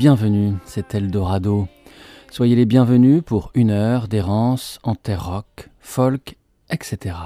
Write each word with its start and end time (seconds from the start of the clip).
Bienvenus, 0.00 0.54
c'est 0.64 0.94
Eldorado. 0.94 1.68
Soyez 2.30 2.56
les 2.56 2.64
bienvenus 2.64 3.22
pour 3.22 3.50
une 3.52 3.68
heure 3.70 4.08
d'errance 4.08 4.78
en 4.82 4.94
terre 4.94 5.26
rock, 5.26 5.68
folk, 5.78 6.38
etc. 6.70 7.16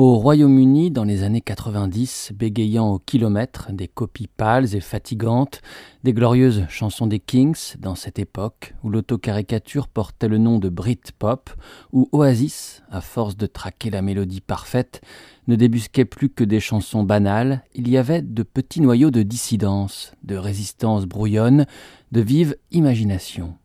Au 0.00 0.14
Royaume-Uni, 0.14 0.90
dans 0.90 1.04
les 1.04 1.24
années 1.24 1.42
90, 1.42 2.32
bégayant 2.34 2.88
au 2.88 2.98
kilomètre 2.98 3.70
des 3.70 3.86
copies 3.86 4.28
pâles 4.34 4.74
et 4.74 4.80
fatigantes, 4.80 5.60
des 6.04 6.14
glorieuses 6.14 6.64
chansons 6.70 7.06
des 7.06 7.20
Kings, 7.20 7.74
dans 7.78 7.94
cette 7.94 8.18
époque 8.18 8.74
où 8.82 8.88
l'autocaricature 8.88 9.88
portait 9.88 10.28
le 10.28 10.38
nom 10.38 10.58
de 10.58 10.70
Brit-pop, 10.70 11.50
où 11.92 12.08
Oasis, 12.12 12.82
à 12.90 13.02
force 13.02 13.36
de 13.36 13.44
traquer 13.44 13.90
la 13.90 14.00
mélodie 14.00 14.40
parfaite, 14.40 15.02
ne 15.48 15.54
débusquait 15.54 16.06
plus 16.06 16.30
que 16.30 16.44
des 16.44 16.60
chansons 16.60 17.02
banales, 17.02 17.62
il 17.74 17.86
y 17.86 17.98
avait 17.98 18.22
de 18.22 18.42
petits 18.42 18.80
noyaux 18.80 19.10
de 19.10 19.22
dissidence, 19.22 20.14
de 20.22 20.36
résistance 20.36 21.04
brouillonne, 21.04 21.66
de 22.10 22.22
vive 22.22 22.56
imagination. 22.70 23.58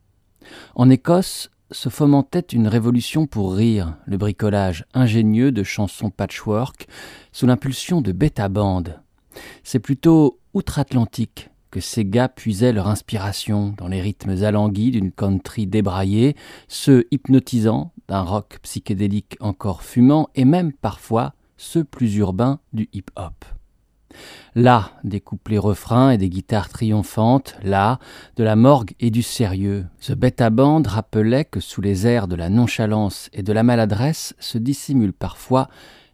En 0.75 0.89
Écosse 0.89 1.49
se 1.75 1.89
fomentait 1.89 2.39
une 2.39 2.67
révolution 2.67 3.27
pour 3.27 3.53
rire, 3.53 3.97
le 4.05 4.17
bricolage 4.17 4.85
ingénieux 4.93 5.51
de 5.51 5.63
chansons 5.63 6.09
patchwork 6.09 6.87
sous 7.31 7.45
l'impulsion 7.45 8.01
de 8.01 8.13
bêta 8.13 8.47
band. 8.47 8.83
C'est 9.63 9.79
plutôt 9.79 10.39
outre-Atlantique 10.53 11.49
que 11.71 11.81
ces 11.81 12.05
gars 12.05 12.29
puisaient 12.29 12.71
leur 12.71 12.87
inspiration 12.87 13.75
dans 13.77 13.89
les 13.89 13.99
rythmes 13.99 14.43
alanguis 14.43 14.91
d'une 14.91 15.11
country 15.11 15.67
débraillée, 15.67 16.37
ceux 16.69 17.05
hypnotisants 17.11 17.91
d'un 18.07 18.21
rock 18.21 18.59
psychédélique 18.61 19.35
encore 19.41 19.83
fumant 19.83 20.29
et 20.35 20.45
même 20.45 20.71
parfois 20.71 21.33
ceux 21.57 21.83
plus 21.83 22.15
urbains 22.15 22.59
du 22.71 22.87
hip-hop. 22.93 23.54
Là, 24.55 24.91
des 25.03 25.21
couplets 25.21 25.57
refrains 25.57 26.11
et 26.11 26.17
des 26.17 26.29
guitares 26.29 26.69
triomphantes, 26.69 27.55
là, 27.63 27.99
de 28.35 28.43
la 28.43 28.55
morgue 28.55 28.93
et 28.99 29.11
du 29.11 29.21
sérieux. 29.21 29.85
The 30.01 30.13
Beta 30.13 30.49
Band 30.49 30.83
rappelait 30.85 31.45
que 31.45 31.59
sous 31.59 31.81
les 31.81 32.07
airs 32.07 32.27
de 32.27 32.35
la 32.35 32.49
nonchalance 32.49 33.29
et 33.33 33.43
de 33.43 33.53
la 33.53 33.63
maladresse 33.63 34.35
se 34.39 34.57
dissimule 34.57 35.13
parfois 35.13 35.67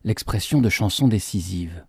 l'expression 0.03 0.61
de 0.61 0.69
chansons 0.69 1.07
décisives. 1.07 1.85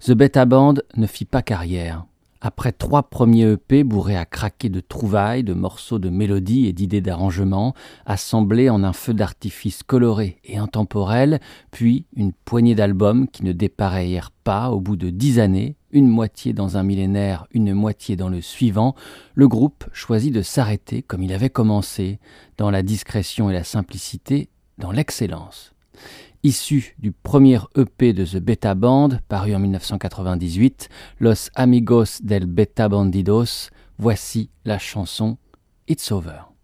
The 0.00 0.12
Beta 0.12 0.44
Band 0.44 0.74
ne 0.96 1.06
fit 1.06 1.24
pas 1.24 1.42
carrière. 1.42 2.04
Après 2.40 2.70
trois 2.70 3.02
premiers 3.02 3.52
EP 3.52 3.82
bourrés 3.82 4.16
à 4.16 4.24
craquer 4.24 4.68
de 4.68 4.78
trouvailles, 4.78 5.42
de 5.42 5.54
morceaux 5.54 5.98
de 5.98 6.08
mélodies 6.08 6.66
et 6.66 6.72
d'idées 6.72 7.00
d'arrangement, 7.00 7.74
assemblés 8.06 8.70
en 8.70 8.84
un 8.84 8.92
feu 8.92 9.12
d'artifice 9.12 9.82
coloré 9.82 10.38
et 10.44 10.56
intemporel, 10.56 11.40
puis 11.72 12.06
une 12.14 12.32
poignée 12.32 12.76
d'albums 12.76 13.26
qui 13.26 13.44
ne 13.44 13.50
dépareillèrent 13.50 14.30
pas 14.30 14.70
au 14.70 14.80
bout 14.80 14.96
de 14.96 15.10
dix 15.10 15.40
années, 15.40 15.74
une 15.90 16.06
moitié 16.06 16.52
dans 16.52 16.76
un 16.76 16.84
millénaire, 16.84 17.46
une 17.50 17.74
moitié 17.74 18.14
dans 18.14 18.28
le 18.28 18.40
suivant, 18.40 18.94
le 19.34 19.48
groupe 19.48 19.84
choisit 19.92 20.32
de 20.32 20.42
s'arrêter 20.42 21.02
comme 21.02 21.24
il 21.24 21.32
avait 21.32 21.50
commencé, 21.50 22.20
dans 22.56 22.70
la 22.70 22.84
discrétion 22.84 23.50
et 23.50 23.52
la 23.52 23.64
simplicité, 23.64 24.48
dans 24.78 24.92
l'excellence 24.92 25.72
issu 26.42 26.94
du 26.98 27.12
premier 27.12 27.60
EP 27.74 28.12
de 28.12 28.24
The 28.24 28.36
Beta 28.36 28.74
Band, 28.74 29.20
paru 29.28 29.52
en 29.54 29.58
1998, 29.60 30.88
Los 31.20 31.50
Amigos 31.54 32.20
del 32.22 32.46
Beta 32.46 32.88
Bandidos, 32.88 33.70
voici 33.98 34.50
la 34.64 34.78
chanson 34.78 35.38
It's 35.86 36.12
Over. 36.12 36.57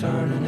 turning 0.00 0.47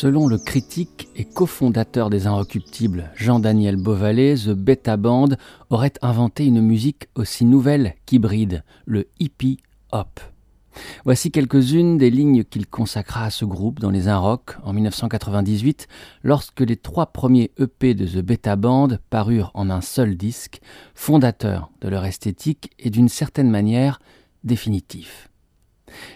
Selon 0.00 0.28
le 0.28 0.38
critique 0.38 1.08
et 1.16 1.24
cofondateur 1.24 2.08
des 2.08 2.28
Inrecuptibles, 2.28 3.10
Jean-Daniel 3.16 3.74
Beauvalet, 3.74 4.36
The 4.36 4.50
Beta 4.50 4.96
Band 4.96 5.30
aurait 5.70 5.94
inventé 6.02 6.46
une 6.46 6.60
musique 6.60 7.08
aussi 7.16 7.44
nouvelle 7.44 7.96
qu'hybride, 8.06 8.62
le 8.86 9.08
hippie 9.18 9.58
hop. 9.90 10.20
Voici 11.04 11.32
quelques-unes 11.32 11.98
des 11.98 12.10
lignes 12.10 12.44
qu'il 12.44 12.68
consacra 12.68 13.24
à 13.24 13.30
ce 13.30 13.44
groupe 13.44 13.80
dans 13.80 13.90
les 13.90 14.06
Inrock 14.06 14.56
en 14.62 14.72
1998, 14.72 15.88
lorsque 16.22 16.60
les 16.60 16.76
trois 16.76 17.06
premiers 17.06 17.50
EP 17.58 17.94
de 17.94 18.06
The 18.06 18.24
Beta 18.24 18.54
Band 18.54 18.98
parurent 19.10 19.50
en 19.54 19.68
un 19.68 19.80
seul 19.80 20.16
disque, 20.16 20.60
fondateur 20.94 21.72
de 21.80 21.88
leur 21.88 22.04
esthétique 22.04 22.70
et 22.78 22.90
d'une 22.90 23.08
certaine 23.08 23.50
manière 23.50 23.98
définitif 24.44 25.27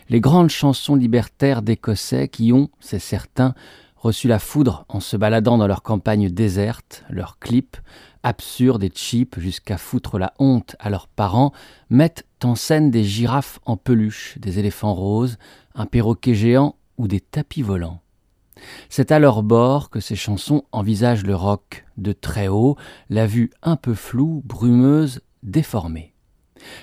les 0.08 0.20
grandes 0.20 0.50
chansons 0.50 0.94
libertaires 0.94 1.62
d'Écossais 1.62 2.28
qui 2.28 2.52
ont, 2.52 2.70
c'est 2.80 2.98
certain, 2.98 3.54
reçu 3.96 4.26
la 4.26 4.38
foudre 4.38 4.84
en 4.88 5.00
se 5.00 5.16
baladant 5.16 5.58
dans 5.58 5.66
leur 5.69 5.82
campagne 5.82 6.28
déserte, 6.28 7.04
leurs 7.08 7.38
clips, 7.38 7.76
absurdes 8.22 8.82
et 8.82 8.90
cheap 8.94 9.38
jusqu'à 9.38 9.78
foutre 9.78 10.19
la 10.19 10.34
honte 10.38 10.76
à 10.80 10.90
leurs 10.90 11.06
parents, 11.06 11.52
mettent 11.88 12.26
en 12.42 12.54
scène 12.54 12.90
des 12.90 13.04
girafes 13.04 13.60
en 13.64 13.76
peluche, 13.76 14.38
des 14.38 14.58
éléphants 14.58 14.94
roses, 14.94 15.38
un 15.75 15.86
perroquet 15.86 16.34
géant 16.34 16.76
ou 16.98 17.06
des 17.06 17.20
tapis 17.20 17.62
volants. 17.62 18.00
C'est 18.88 19.12
à 19.12 19.18
leur 19.18 19.42
bord 19.42 19.90
que 19.90 20.00
ces 20.00 20.16
chansons 20.16 20.64
envisagent 20.72 21.25
le 21.25 21.34
rock 21.34 21.84
de 21.96 22.12
très 22.12 22.48
haut, 22.48 22.76
la 23.08 23.26
vue 23.26 23.50
un 23.62 23.76
peu 23.76 23.94
floue, 23.94 24.42
brumeuse, 24.44 25.20
déformée. 25.42 26.12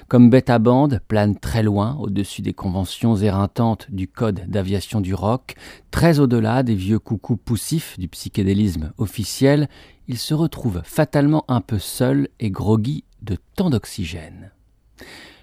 Comme 0.08 0.30
Beta 0.30 0.60
Band 0.60 0.90
plane 1.08 1.38
très 1.38 1.64
loin 1.64 1.98
au-dessus 2.00 2.42
des 2.42 2.54
conventions 2.54 3.16
éreintantes 3.16 3.88
du 3.90 4.08
code 4.08 4.42
d'aviation 4.48 5.02
du 5.02 5.14
rock, 5.14 5.56
très 5.92 6.20
au-delà 6.20 6.64
des 6.64 6.76
vieux 6.76 7.00
coucous 7.00 7.38
poussifs 7.38 7.98
du 8.00 8.08
psychédélisme 8.08 8.92
officiel, 8.98 9.70
il 10.08 10.18
se 10.18 10.34
retrouve 10.34 10.82
fatalement 10.84 11.46
un 11.48 11.62
peu 11.62 11.80
seul 11.80 12.30
et 12.40 12.50
groggy 12.50 13.04
de 13.22 13.38
tant 13.56 13.70
d'oxygène. 13.70 14.52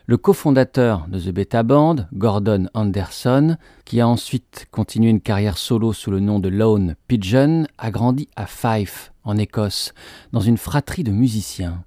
Le 0.08 0.16
cofondateur 0.16 1.08
de 1.08 1.18
The 1.18 1.30
Beta 1.30 1.64
Band, 1.64 1.96
Gordon 2.12 2.68
Anderson, 2.74 3.56
qui 3.84 4.00
a 4.00 4.06
ensuite 4.06 4.68
continué 4.70 5.10
une 5.10 5.20
carrière 5.20 5.58
solo 5.58 5.92
sous 5.92 6.12
le 6.12 6.20
nom 6.20 6.38
de 6.38 6.48
Lone 6.48 6.94
Pigeon, 7.08 7.66
a 7.76 7.90
grandi 7.90 8.28
à 8.36 8.46
Fife, 8.46 9.12
en 9.24 9.36
Écosse, 9.36 9.94
dans 10.32 10.40
une 10.40 10.58
fratrie 10.58 11.02
de 11.02 11.10
musiciens. 11.10 11.82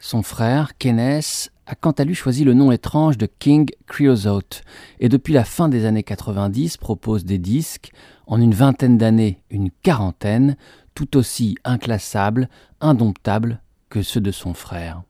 Son 0.00 0.24
frère, 0.24 0.76
Kenneth, 0.78 1.52
a 1.70 1.76
quant 1.76 1.92
à 1.92 2.04
lui 2.04 2.16
choisi 2.16 2.42
le 2.42 2.52
nom 2.52 2.72
étrange 2.72 3.16
de 3.16 3.26
King 3.26 3.70
Creosote 3.86 4.62
et 4.98 5.08
depuis 5.08 5.32
la 5.32 5.44
fin 5.44 5.68
des 5.68 5.84
années 5.84 6.02
90 6.02 6.76
propose 6.78 7.24
des 7.24 7.38
disques, 7.38 7.92
en 8.26 8.40
une 8.40 8.54
vingtaine 8.54 8.98
d'années 8.98 9.40
une 9.50 9.70
quarantaine, 9.70 10.56
tout 10.94 11.16
aussi 11.16 11.54
inclassables, 11.62 12.48
indomptables 12.80 13.62
que 13.88 14.02
ceux 14.02 14.20
de 14.20 14.32
son 14.32 14.52
frère. 14.52 15.04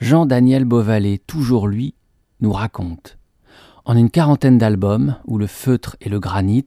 Jean-Daniel 0.00 0.64
Beauvalet, 0.64 1.20
toujours 1.26 1.66
lui, 1.66 1.94
nous 2.40 2.52
raconte 2.52 3.18
en 3.84 3.96
une 3.96 4.10
quarantaine 4.10 4.58
d'albums 4.58 5.16
où 5.26 5.38
le 5.38 5.46
feutre 5.46 5.96
et 6.00 6.08
le 6.08 6.20
granit, 6.20 6.66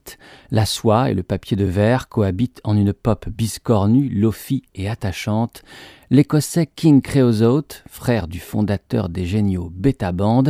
la 0.52 0.66
soie 0.66 1.10
et 1.10 1.14
le 1.14 1.24
papier 1.24 1.56
de 1.56 1.64
verre 1.64 2.10
cohabitent 2.10 2.60
en 2.64 2.76
une 2.76 2.94
pop 2.94 3.30
biscornue, 3.30 4.10
lofi 4.10 4.64
et 4.76 4.90
attachante, 4.90 5.64
l'écossais 6.10 6.68
King 6.68 7.02
Creosote, 7.02 7.84
frère 7.88 8.28
du 8.28 8.40
fondateur 8.40 9.10
des 9.10 9.26
géniaux 9.26 9.72
Beta 9.74 10.12
Band, 10.12 10.44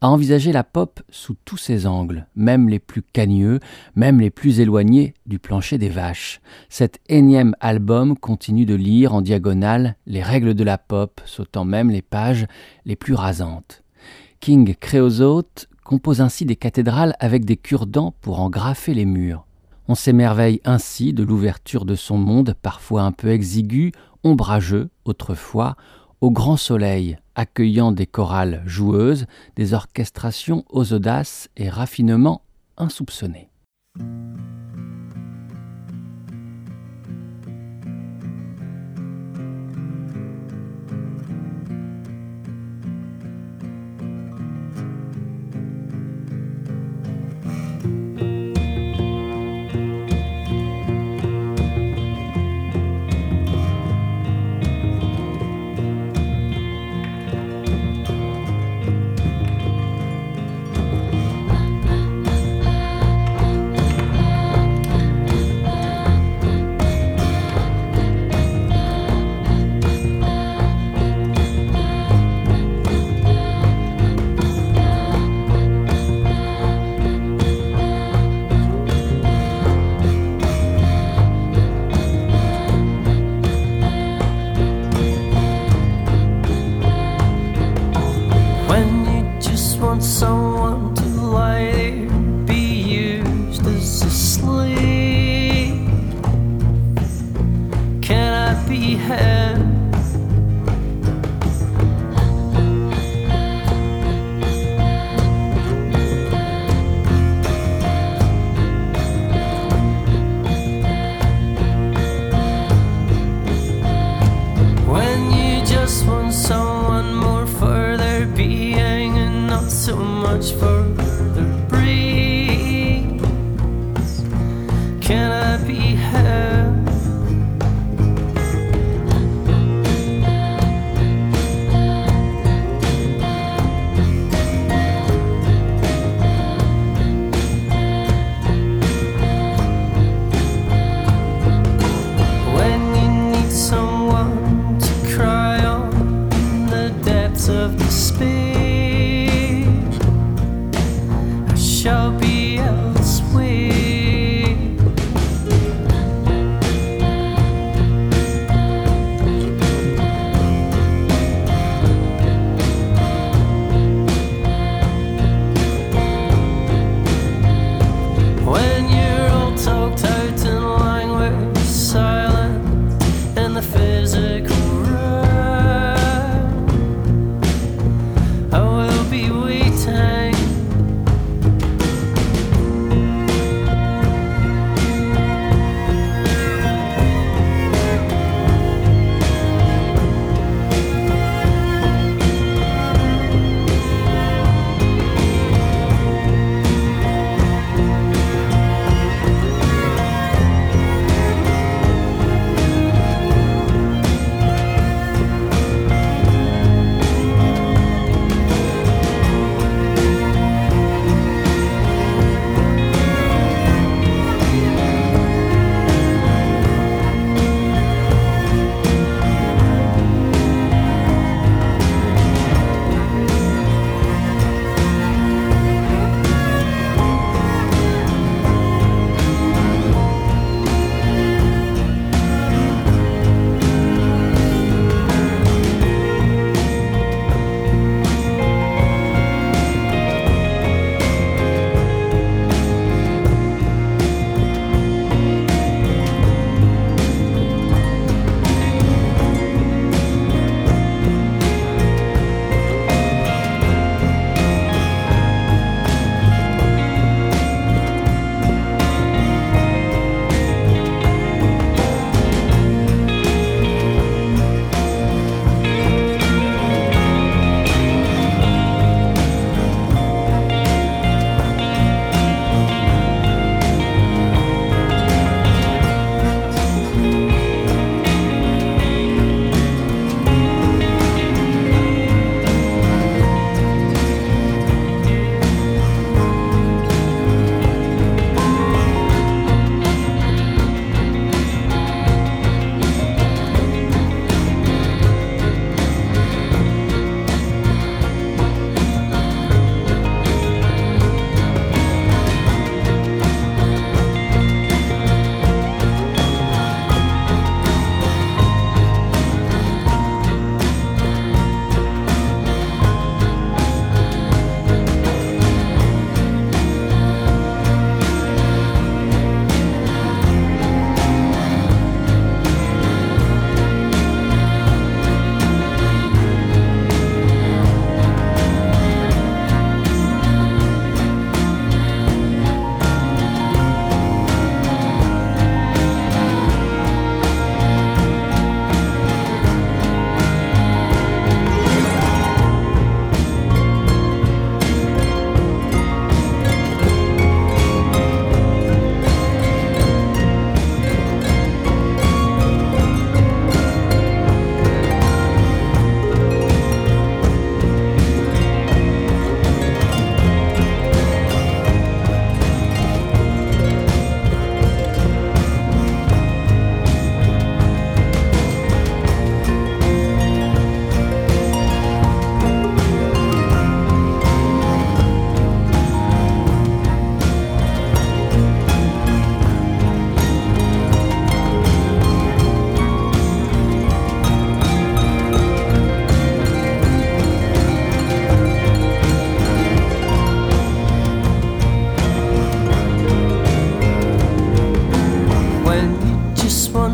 a 0.00 0.08
envisagé 0.08 0.52
la 0.52 0.64
pop 0.64 1.00
sous 1.10 1.36
tous 1.44 1.56
ses 1.56 1.86
angles, 1.86 2.26
même 2.36 2.68
les 2.68 2.78
plus 2.78 3.02
cagneux, 3.02 3.58
même 3.96 4.20
les 4.20 4.30
plus 4.30 4.60
éloignés 4.60 5.14
du 5.26 5.38
plancher 5.38 5.78
des 5.78 5.88
vaches. 5.88 6.40
Cet 6.68 7.00
énième 7.08 7.54
album 7.60 8.16
continue 8.16 8.66
de 8.66 8.74
lire 8.74 9.14
en 9.14 9.22
diagonale 9.22 9.96
les 10.06 10.22
règles 10.22 10.54
de 10.54 10.64
la 10.64 10.78
pop, 10.78 11.20
sautant 11.24 11.64
même 11.64 11.90
les 11.90 12.02
pages 12.02 12.46
les 12.84 12.96
plus 12.96 13.14
rasantes. 13.14 13.82
King 14.40 14.74
Creosote 14.78 15.68
compose 15.82 16.20
ainsi 16.20 16.44
des 16.44 16.56
cathédrales 16.56 17.16
avec 17.18 17.44
des 17.44 17.56
cure-dents 17.56 18.14
pour 18.20 18.40
en 18.40 18.50
graffer 18.50 18.94
les 18.94 19.06
murs. 19.06 19.47
On 19.88 19.94
s'émerveille 19.94 20.60
ainsi 20.64 21.14
de 21.14 21.22
l'ouverture 21.22 21.86
de 21.86 21.94
son 21.94 22.18
monde, 22.18 22.54
parfois 22.60 23.02
un 23.02 23.12
peu 23.12 23.30
exigu, 23.30 23.92
ombrageux 24.22 24.90
autrefois, 25.06 25.76
au 26.20 26.30
grand 26.30 26.58
soleil, 26.58 27.18
accueillant 27.34 27.90
des 27.90 28.06
chorales 28.06 28.62
joueuses, 28.66 29.26
des 29.56 29.72
orchestrations 29.72 30.64
aux 30.68 30.92
audaces 30.92 31.48
et 31.56 31.70
raffinements 31.70 32.42
insoupçonnés. 32.76 33.48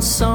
so 0.05 0.34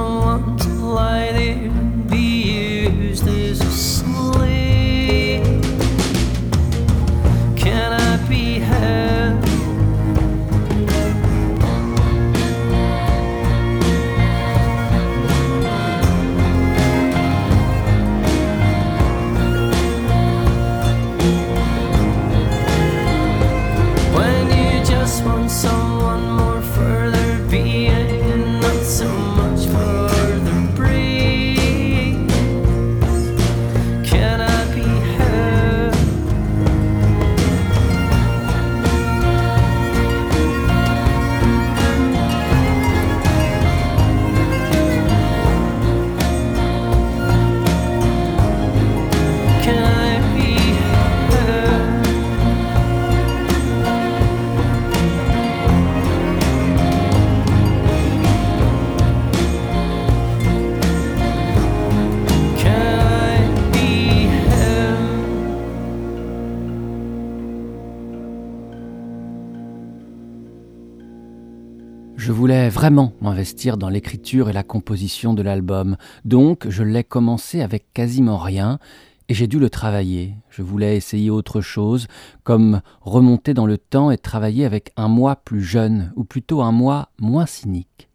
vraiment 72.79 73.11
m'investir 73.19 73.75
dans 73.75 73.89
l'écriture 73.89 74.47
et 74.47 74.53
la 74.53 74.63
composition 74.63 75.33
de 75.33 75.41
l'album, 75.41 75.97
donc 76.23 76.69
je 76.69 76.81
l'ai 76.81 77.03
commencé 77.03 77.59
avec 77.59 77.91
quasiment 77.91 78.37
rien, 78.37 78.79
et 79.27 79.33
j'ai 79.33 79.47
dû 79.47 79.59
le 79.59 79.69
travailler. 79.69 80.35
Je 80.49 80.61
voulais 80.61 80.95
essayer 80.95 81.29
autre 81.29 81.59
chose, 81.59 82.07
comme 82.45 82.79
remonter 83.01 83.53
dans 83.53 83.65
le 83.65 83.77
temps 83.77 84.11
et 84.11 84.17
travailler 84.17 84.63
avec 84.63 84.93
un 84.95 85.09
moi 85.09 85.35
plus 85.35 85.61
jeune, 85.61 86.13
ou 86.15 86.23
plutôt 86.23 86.61
un 86.61 86.71
moi 86.71 87.09
moins 87.19 87.45
cynique. 87.45 88.07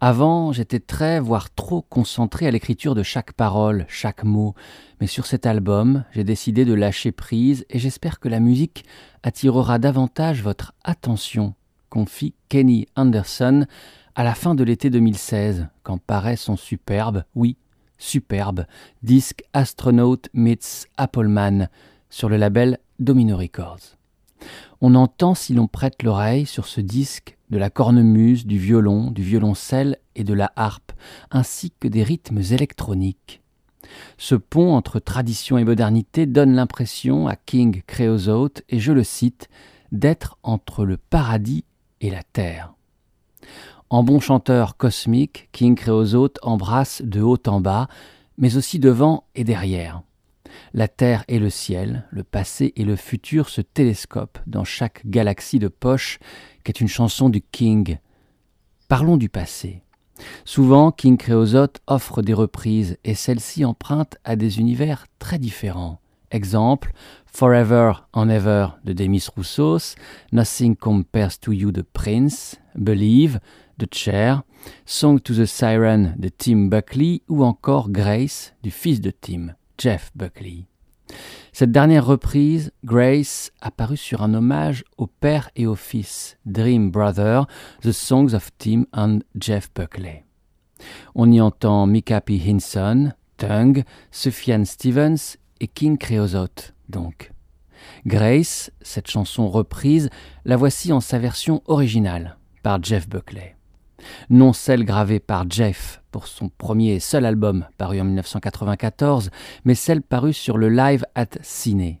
Avant, 0.00 0.52
j'étais 0.52 0.78
très, 0.78 1.18
voire 1.18 1.52
trop 1.52 1.82
concentré 1.82 2.46
à 2.46 2.52
l'écriture 2.52 2.94
de 2.94 3.02
chaque 3.02 3.32
parole, 3.32 3.84
chaque 3.88 4.22
mot, 4.22 4.54
mais 5.00 5.08
sur 5.08 5.26
cet 5.26 5.44
album, 5.44 6.04
j'ai 6.12 6.22
décidé 6.22 6.64
de 6.64 6.72
lâcher 6.72 7.10
prise 7.10 7.66
et 7.68 7.80
j'espère 7.80 8.20
que 8.20 8.28
la 8.28 8.38
musique 8.38 8.84
attirera 9.24 9.80
davantage 9.80 10.40
votre 10.40 10.72
attention, 10.84 11.54
confie 11.90 12.34
Kenny 12.48 12.86
Anderson 12.96 13.66
à 14.14 14.24
la 14.24 14.34
fin 14.34 14.54
de 14.54 14.64
l'été 14.64 14.90
2016, 14.90 15.68
quand 15.82 15.98
paraît 15.98 16.36
son 16.36 16.56
superbe, 16.56 17.24
oui, 17.34 17.56
superbe, 17.98 18.66
disque 19.02 19.42
Astronaut 19.52 20.22
meets 20.34 20.86
Appleman 20.96 21.68
sur 22.10 22.28
le 22.28 22.36
label 22.36 22.78
Domino 22.98 23.36
Records. 23.36 23.96
On 24.80 24.94
entend, 24.94 25.34
si 25.34 25.54
l'on 25.54 25.66
prête 25.66 26.02
l'oreille, 26.02 26.46
sur 26.46 26.66
ce 26.66 26.80
disque 26.80 27.36
de 27.50 27.58
la 27.58 27.70
cornemuse, 27.70 28.46
du 28.46 28.58
violon, 28.58 29.10
du 29.10 29.22
violoncelle 29.22 29.98
et 30.14 30.24
de 30.24 30.34
la 30.34 30.52
harpe, 30.56 30.92
ainsi 31.30 31.72
que 31.80 31.88
des 31.88 32.02
rythmes 32.02 32.40
électroniques. 32.50 33.40
Ce 34.18 34.34
pont 34.34 34.74
entre 34.74 35.00
tradition 35.00 35.58
et 35.58 35.64
modernité 35.64 36.26
donne 36.26 36.54
l'impression 36.54 37.26
à 37.26 37.36
King 37.36 37.82
Creosote, 37.86 38.62
et 38.68 38.78
je 38.78 38.92
le 38.92 39.04
cite, 39.04 39.48
d'être 39.92 40.38
entre 40.42 40.84
le 40.84 40.96
paradis 40.96 41.64
et 42.00 42.10
la 42.10 42.22
terre. 42.22 42.74
En 43.90 44.02
bon 44.02 44.20
chanteur 44.20 44.76
cosmique, 44.76 45.48
King 45.52 45.74
Creosote 45.74 46.38
embrasse 46.42 47.00
de 47.02 47.22
haut 47.22 47.38
en 47.46 47.60
bas, 47.60 47.88
mais 48.36 48.56
aussi 48.56 48.78
devant 48.78 49.24
et 49.34 49.44
derrière. 49.44 50.02
La 50.74 50.88
Terre 50.88 51.24
et 51.28 51.38
le 51.38 51.50
ciel, 51.50 52.06
le 52.10 52.24
passé 52.24 52.72
et 52.76 52.84
le 52.84 52.96
futur 52.96 53.48
se 53.48 53.60
télescopent 53.60 54.40
dans 54.46 54.64
chaque 54.64 55.02
galaxie 55.06 55.58
de 55.58 55.68
poche 55.68 56.18
qu'est 56.64 56.80
une 56.80 56.88
chanson 56.88 57.28
du 57.28 57.40
King. 57.40 57.98
Parlons 58.88 59.16
du 59.16 59.28
passé. 59.28 59.82
Souvent, 60.44 60.90
King 60.90 61.16
Creosote 61.16 61.80
offre 61.86 62.22
des 62.22 62.34
reprises 62.34 62.98
et 63.04 63.14
celles-ci 63.14 63.64
empruntent 63.64 64.18
à 64.24 64.36
des 64.36 64.58
univers 64.58 65.06
très 65.18 65.38
différents. 65.38 66.00
Exemple, 66.30 66.92
Forever 67.32 67.92
and 68.12 68.28
Ever 68.28 68.68
de 68.84 68.92
Demis 68.92 69.28
Roussos, 69.34 69.94
Nothing 70.32 70.76
Compares 70.76 71.38
to 71.40 71.52
You 71.52 71.72
de 71.72 71.82
Prince, 71.82 72.56
Believe 72.74 73.40
de 73.78 73.86
Cher, 73.90 74.42
Song 74.86 75.20
to 75.20 75.34
the 75.34 75.46
Siren 75.46 76.14
de 76.18 76.28
Tim 76.28 76.68
Buckley 76.68 77.22
ou 77.28 77.44
encore 77.44 77.90
Grace 77.90 78.54
du 78.62 78.70
fils 78.70 79.00
de 79.00 79.10
Tim, 79.10 79.54
Jeff 79.78 80.10
Buckley. 80.14 80.66
Cette 81.52 81.72
dernière 81.72 82.04
reprise, 82.04 82.72
Grace, 82.84 83.50
apparut 83.60 83.96
sur 83.96 84.22
un 84.22 84.34
hommage 84.34 84.84
au 84.96 85.06
père 85.06 85.50
et 85.56 85.66
au 85.66 85.74
fils, 85.74 86.36
Dream 86.44 86.90
Brother, 86.90 87.46
The 87.82 87.92
Songs 87.92 88.34
of 88.34 88.50
Tim 88.58 88.84
and 88.92 89.20
Jeff 89.38 89.70
Buckley. 89.74 90.24
On 91.14 91.30
y 91.30 91.40
entend 91.40 91.86
Mika. 91.86 92.22
Hinson, 92.28 93.12
Tung, 93.36 93.82
Sufjan 94.10 94.64
Stevens 94.64 95.36
et 95.60 95.68
King 95.68 95.98
Creosote, 95.98 96.74
donc. 96.88 97.32
Grace, 98.06 98.70
cette 98.80 99.08
chanson 99.08 99.48
reprise, 99.48 100.10
la 100.44 100.56
voici 100.56 100.92
en 100.92 101.00
sa 101.00 101.18
version 101.18 101.62
originale, 101.66 102.36
par 102.62 102.82
Jeff 102.82 103.08
Buckley. 103.08 103.56
Non 104.30 104.52
celle 104.52 104.84
gravée 104.84 105.20
par 105.20 105.50
Jeff 105.50 106.02
pour 106.10 106.26
son 106.26 106.48
premier 106.48 106.94
et 106.94 107.00
seul 107.00 107.24
album 107.24 107.66
paru 107.76 108.00
en 108.00 108.04
1994, 108.04 109.30
mais 109.64 109.74
celle 109.74 110.02
parue 110.02 110.32
sur 110.32 110.56
le 110.56 110.68
Live 110.68 111.04
at 111.14 111.26
Ciné. 111.42 112.00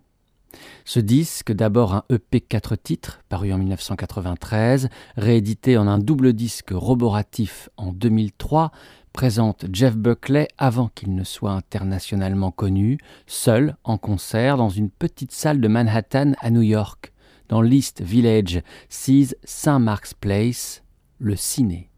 Ce 0.84 1.00
disque, 1.00 1.52
d'abord 1.52 1.94
un 1.94 2.04
EP 2.10 2.40
4 2.40 2.76
titres, 2.76 3.20
paru 3.28 3.52
en 3.52 3.58
1993, 3.58 4.88
réédité 5.16 5.76
en 5.76 5.86
un 5.86 5.98
double 5.98 6.32
disque 6.32 6.70
roboratif 6.72 7.68
en 7.76 7.92
2003, 7.92 8.72
présente 9.12 9.66
Jeff 9.72 9.96
Buckley 9.96 10.48
avant 10.58 10.88
qu'il 10.94 11.14
ne 11.14 11.24
soit 11.24 11.52
internationalement 11.52 12.50
connu, 12.50 12.98
seul 13.26 13.76
en 13.84 13.98
concert 13.98 14.56
dans 14.56 14.68
une 14.68 14.90
petite 14.90 15.32
salle 15.32 15.60
de 15.60 15.68
Manhattan 15.68 16.32
à 16.40 16.50
New 16.50 16.62
York, 16.62 17.12
dans 17.48 17.60
l'East 17.60 18.02
Village, 18.02 18.62
6 18.88 19.36
St. 19.44 19.78
Mark's 19.80 20.14
Place, 20.14 20.82
le 21.18 21.36
ciné. 21.36 21.90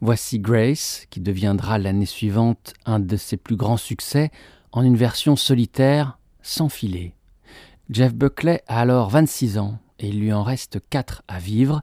Voici 0.00 0.40
Grace, 0.40 1.06
qui 1.10 1.20
deviendra 1.20 1.78
l'année 1.78 2.06
suivante 2.06 2.72
un 2.86 3.00
de 3.00 3.16
ses 3.16 3.36
plus 3.36 3.56
grands 3.56 3.76
succès, 3.76 4.30
en 4.72 4.82
une 4.82 4.96
version 4.96 5.36
solitaire, 5.36 6.18
sans 6.42 6.68
filet. 6.68 7.14
Jeff 7.90 8.14
Buckley 8.14 8.62
a 8.68 8.80
alors 8.80 9.10
26 9.10 9.58
ans 9.58 9.78
et 9.98 10.08
il 10.08 10.20
lui 10.20 10.32
en 10.32 10.44
reste 10.44 10.78
4 10.90 11.22
à 11.26 11.40
vivre, 11.40 11.82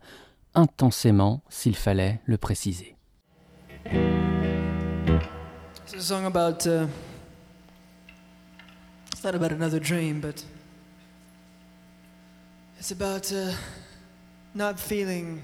intensément 0.56 1.42
s'il 1.50 1.76
fallait 1.76 2.22
le 2.26 2.38
préciser. 2.38 2.96
It's 5.94 6.06
song 6.06 6.26
about. 6.26 6.66
Uh, 6.66 6.88
it's 9.12 9.24
not 9.24 9.36
about 9.36 9.52
another 9.52 9.80
dream, 9.80 10.22
but 10.22 10.46
it's 12.80 12.92
about 12.92 13.32
uh, 13.34 13.52
not 14.54 14.78
feeling 14.78 15.42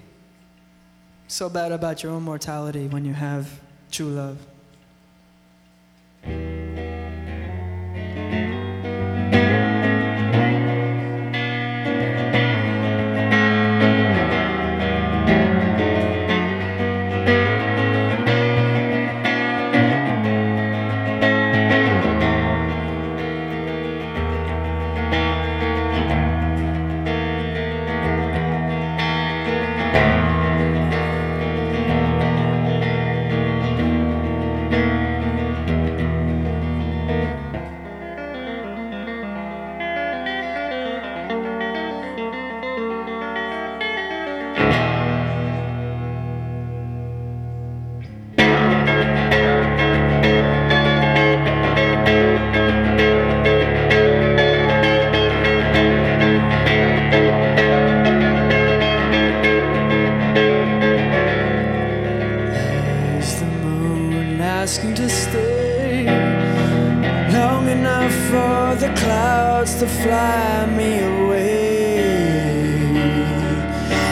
so 1.28 1.49
bad 1.49 1.71
about 1.71 2.04
your 2.04 2.13
own 2.13 2.23
mortality 2.23 2.88
when 2.88 3.04
you 3.04 3.13
have 3.13 3.47
true 3.91 4.10
love. 4.10 4.38
Asking 64.63 64.93
to 64.95 65.10
stay 65.10 66.06
long 67.38 67.67
enough 67.67 68.13
for 68.32 68.76
the 68.80 68.93
clouds 68.95 69.76
to 69.80 69.88
fly 69.88 70.65
me 70.78 70.99
away. 70.99 72.06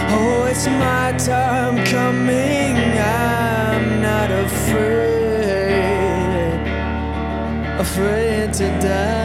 Oh, 0.10 0.48
it's 0.52 0.68
my 0.68 1.14
time 1.14 1.78
coming. 1.86 2.76
I'm 3.00 4.02
not 4.02 4.30
afraid, 4.30 5.40
afraid 7.80 8.54
to 8.56 8.68
die. 8.82 9.21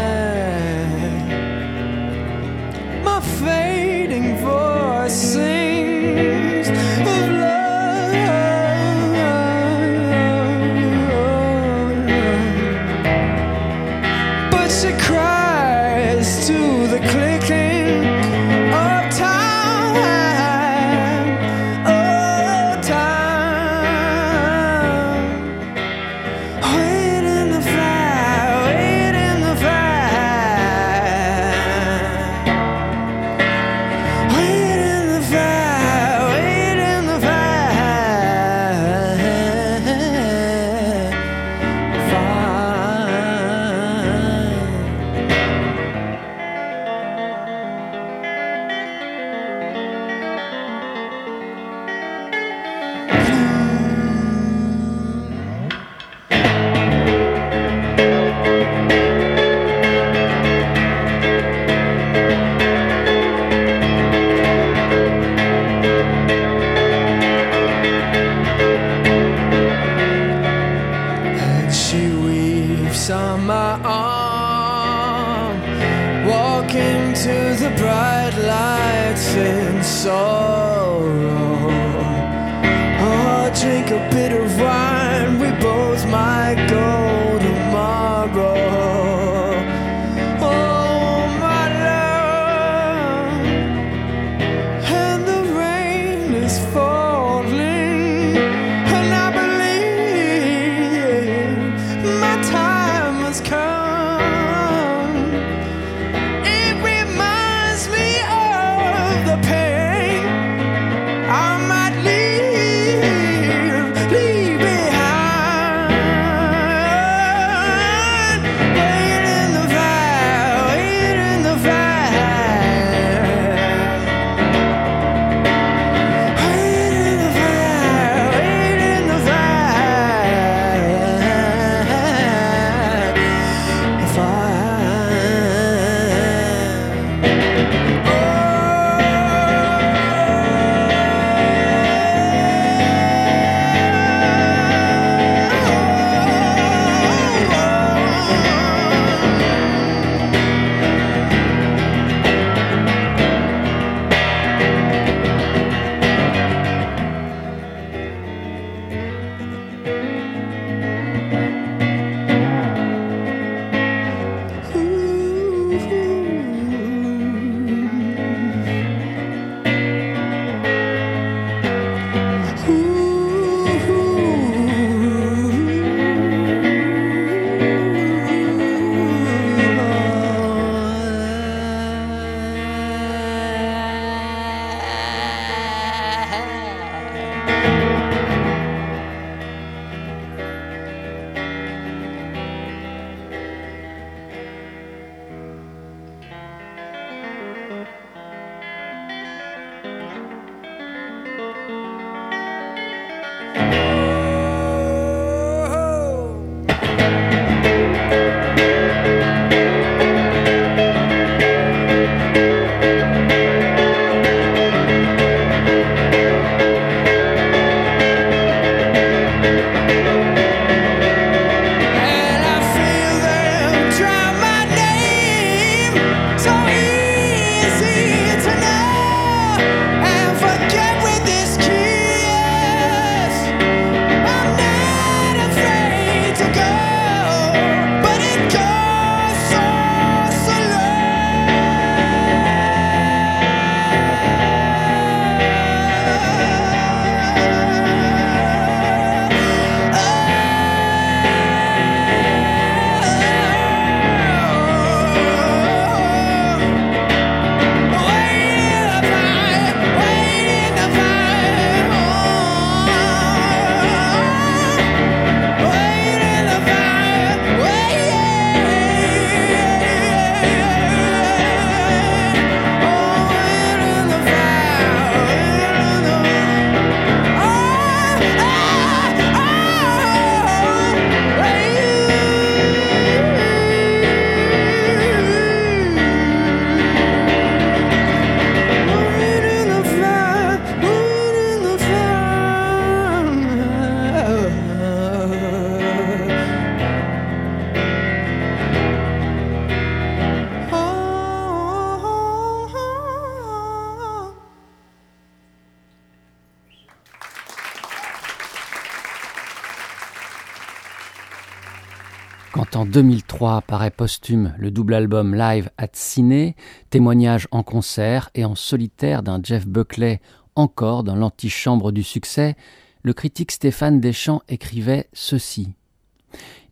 Quand 312.57 312.75
en 312.75 312.87
2003 312.87 313.61
paraît 313.61 313.91
posthume 313.91 314.55
le 314.57 314.71
double 314.71 314.95
album 314.95 315.35
Live 315.35 315.69
at 315.77 315.91
Ciné, 315.93 316.57
témoignage 316.89 317.49
en 317.51 317.63
concert 317.63 318.31
et 318.35 318.47
en 318.47 318.55
solitaire 318.55 319.23
d'un 319.23 319.41
Jeff 319.43 319.67
Buckley 319.67 320.23
encore 320.55 321.05
dans 321.05 321.17
l'antichambre 321.17 321.93
du 321.93 322.03
succès, 322.03 322.57
le 323.03 323.13
critique 323.13 323.53
Stéphane 323.53 324.01
Deschamps 324.01 324.41
écrivait 324.49 325.11
ceci. 325.13 325.75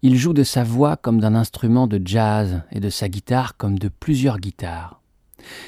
Il 0.01 0.17
joue 0.17 0.33
de 0.33 0.43
sa 0.43 0.65
voix 0.65 0.97
comme 0.97 1.21
d'un 1.21 1.35
instrument 1.35 1.87
de 1.87 2.01
jazz 2.03 2.63
et 2.73 2.81
de 2.81 2.89
sa 2.89 3.11
guitare 3.11 3.59
comme 3.59 3.79
de 3.79 3.89
plusieurs 3.89 4.39
guitares. 4.39 5.03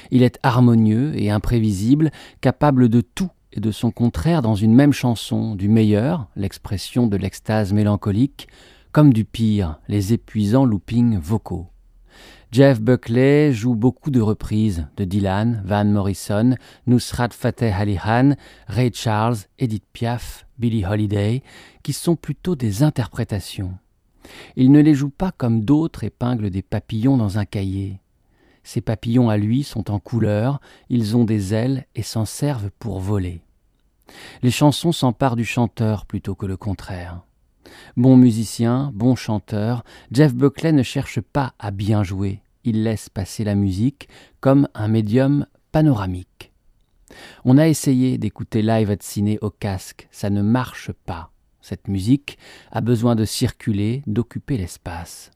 Il 0.09 0.23
est 0.23 0.39
harmonieux 0.41 1.11
et 1.15 1.29
imprévisible, 1.29 2.09
capable 2.41 2.89
de 2.89 3.01
tout 3.01 3.29
et 3.53 3.59
de 3.59 3.69
son 3.69 3.91
contraire 3.91 4.41
dans 4.41 4.55
une 4.55 4.73
même 4.73 4.93
chanson, 4.93 5.53
du 5.53 5.69
meilleur, 5.69 6.25
l'expression 6.35 7.05
de 7.05 7.17
l'extase 7.17 7.71
mélancolique, 7.71 8.47
comme 8.91 9.13
du 9.13 9.25
pire, 9.25 9.79
les 9.87 10.13
épuisants 10.13 10.65
loopings 10.65 11.19
vocaux. 11.19 11.67
Jeff 12.51 12.79
Buckley 12.79 13.51
joue 13.51 13.75
beaucoup 13.75 14.09
de 14.09 14.21
reprises 14.21 14.87
de 14.95 15.03
Dylan, 15.03 15.61
Van 15.65 15.85
Morrison, 15.85 16.55
Nusrat 16.87 17.29
Fateh 17.31 17.73
Ali 17.73 17.97
Khan, 17.97 18.35
Ray 18.67 18.91
Charles, 18.93 19.37
Edith 19.59 19.83
Piaf, 19.91 20.45
Billie 20.57 20.85
Holiday, 20.85 21.43
qui 21.83 21.91
sont 21.91 22.15
plutôt 22.15 22.55
des 22.55 22.83
interprétations. 22.83 23.77
Il 24.55 24.71
ne 24.71 24.79
les 24.79 24.93
joue 24.93 25.09
pas 25.09 25.31
comme 25.31 25.63
d'autres 25.63 26.03
épinglent 26.03 26.49
des 26.49 26.61
papillons 26.61 27.17
dans 27.17 27.37
un 27.37 27.45
cahier. 27.45 27.99
Ces 28.63 28.81
papillons 28.81 29.29
à 29.29 29.37
lui 29.37 29.63
sont 29.63 29.91
en 29.91 29.99
couleur, 29.99 30.59
ils 30.89 31.15
ont 31.15 31.23
des 31.25 31.53
ailes 31.53 31.85
et 31.95 32.03
s'en 32.03 32.25
servent 32.25 32.71
pour 32.79 32.99
voler. 32.99 33.41
Les 34.41 34.51
chansons 34.51 34.91
s'emparent 34.91 35.35
du 35.35 35.45
chanteur 35.45 36.05
plutôt 36.05 36.35
que 36.35 36.45
le 36.45 36.57
contraire. 36.57 37.21
Bon 37.95 38.17
musicien, 38.17 38.91
bon 38.93 39.15
chanteur, 39.15 39.83
Jeff 40.11 40.33
Buckley 40.33 40.71
ne 40.71 40.83
cherche 40.83 41.21
pas 41.21 41.53
à 41.59 41.71
bien 41.71 42.03
jouer, 42.03 42.41
il 42.63 42.83
laisse 42.83 43.09
passer 43.09 43.43
la 43.43 43.55
musique 43.55 44.07
comme 44.39 44.67
un 44.73 44.87
médium 44.87 45.45
panoramique. 45.71 46.51
On 47.45 47.57
a 47.57 47.67
essayé 47.67 48.17
d'écouter 48.17 48.61
live 48.61 48.91
at 48.91 48.97
ciné 48.99 49.39
au 49.41 49.49
casque, 49.49 50.07
ça 50.11 50.29
ne 50.29 50.41
marche 50.41 50.91
pas. 51.05 51.31
Cette 51.61 51.87
musique 51.87 52.37
a 52.71 52.81
besoin 52.81 53.15
de 53.15 53.25
circuler, 53.25 54.03
d'occuper 54.07 54.57
l'espace. 54.57 55.31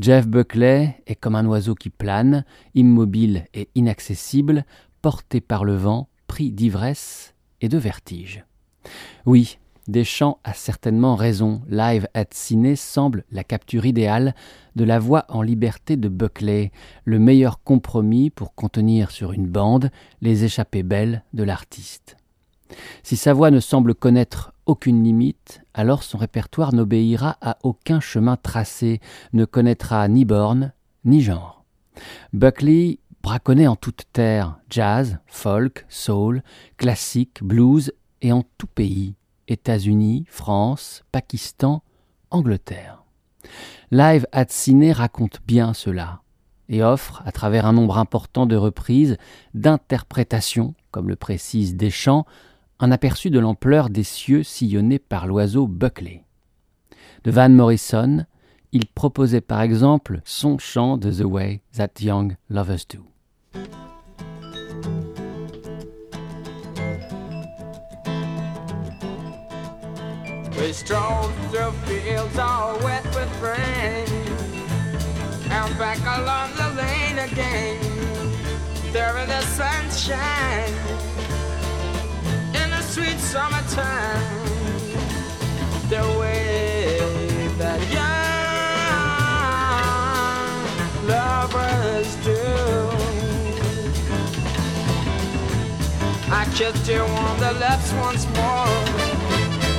Jeff 0.00 0.26
Buckley 0.26 1.02
est 1.06 1.16
comme 1.16 1.34
un 1.34 1.46
oiseau 1.46 1.74
qui 1.74 1.90
plane, 1.90 2.44
immobile 2.74 3.44
et 3.54 3.68
inaccessible, 3.74 4.64
porté 5.02 5.40
par 5.40 5.64
le 5.64 5.76
vent, 5.76 6.08
pris 6.26 6.52
d'ivresse 6.52 7.34
et 7.60 7.68
de 7.68 7.78
vertige. 7.78 8.44
Oui, 9.26 9.58
Deschamps 9.88 10.38
a 10.44 10.52
certainement 10.52 11.16
raison. 11.16 11.62
Live 11.70 12.08
at 12.12 12.26
Ciné 12.32 12.76
semble 12.76 13.24
la 13.32 13.42
capture 13.42 13.86
idéale 13.86 14.34
de 14.76 14.84
la 14.84 14.98
voix 14.98 15.24
en 15.30 15.40
liberté 15.40 15.96
de 15.96 16.10
Buckley, 16.10 16.72
le 17.06 17.18
meilleur 17.18 17.62
compromis 17.62 18.28
pour 18.28 18.54
contenir 18.54 19.10
sur 19.10 19.32
une 19.32 19.46
bande 19.46 19.90
les 20.20 20.44
échappées 20.44 20.82
belles 20.82 21.24
de 21.32 21.42
l'artiste. 21.42 22.18
Si 23.02 23.16
sa 23.16 23.32
voix 23.32 23.50
ne 23.50 23.60
semble 23.60 23.94
connaître 23.94 24.52
aucune 24.66 25.02
limite, 25.02 25.62
alors 25.72 26.02
son 26.02 26.18
répertoire 26.18 26.74
n'obéira 26.74 27.38
à 27.40 27.56
aucun 27.62 27.98
chemin 27.98 28.36
tracé, 28.36 29.00
ne 29.32 29.46
connaîtra 29.46 30.06
ni 30.06 30.26
borne 30.26 30.72
ni 31.06 31.22
genre. 31.22 31.64
Buckley 32.34 32.98
braconnait 33.22 33.66
en 33.66 33.76
toute 33.76 34.04
terre, 34.12 34.58
jazz, 34.68 35.18
folk, 35.26 35.86
soul, 35.88 36.42
classique, 36.76 37.42
blues 37.42 37.90
et 38.20 38.32
en 38.32 38.44
tout 38.58 38.66
pays. 38.66 39.14
États-Unis, 39.48 40.24
France, 40.28 41.04
Pakistan, 41.10 41.82
Angleterre. 42.30 43.04
Live 43.90 44.26
at 44.32 44.46
Ciné 44.48 44.92
raconte 44.92 45.40
bien 45.46 45.74
cela 45.74 46.22
et 46.68 46.82
offre, 46.82 47.22
à 47.24 47.32
travers 47.32 47.66
un 47.66 47.72
nombre 47.72 47.98
important 47.98 48.46
de 48.46 48.56
reprises, 48.56 49.16
d'interprétations, 49.54 50.74
comme 50.90 51.08
le 51.08 51.16
précise 51.16 51.76
Deschamps, 51.76 52.26
un 52.78 52.92
aperçu 52.92 53.30
de 53.30 53.38
l'ampleur 53.38 53.90
des 53.90 54.04
cieux 54.04 54.42
sillonnés 54.42 54.98
par 54.98 55.26
l'oiseau 55.26 55.66
Buckley. 55.66 56.24
De 57.24 57.30
Van 57.30 57.48
Morrison, 57.48 58.26
il 58.72 58.86
proposait 58.86 59.40
par 59.40 59.62
exemple 59.62 60.20
son 60.24 60.58
chant 60.58 60.98
de 60.98 61.10
The 61.10 61.24
Way 61.24 61.62
That 61.76 62.00
Young 62.00 62.36
Lovers 62.50 62.84
Do. 62.90 63.04
We 70.58 70.72
strolled 70.72 71.32
through 71.52 71.70
fields 71.86 72.36
all 72.36 72.76
wet 72.80 73.04
with 73.14 73.30
rain. 73.40 74.08
And 75.50 75.78
back 75.78 76.00
along 76.18 76.56
the 76.56 76.68
lane 76.74 77.18
again. 77.20 77.78
There 78.92 79.16
in 79.18 79.28
the 79.28 79.40
sunshine. 79.42 80.74
In 82.60 82.70
the 82.70 82.82
sweet 82.82 83.20
summertime. 83.20 84.46
The 85.90 86.02
way 86.18 86.98
that 87.58 87.80
young 87.92 88.08
lovers 91.06 92.16
do. 92.24 92.42
I 96.30 96.44
kissed 96.52 96.88
you 96.88 97.00
on 97.00 97.38
the 97.38 97.52
lips 97.52 97.92
once 97.92 98.26
more 98.34 99.17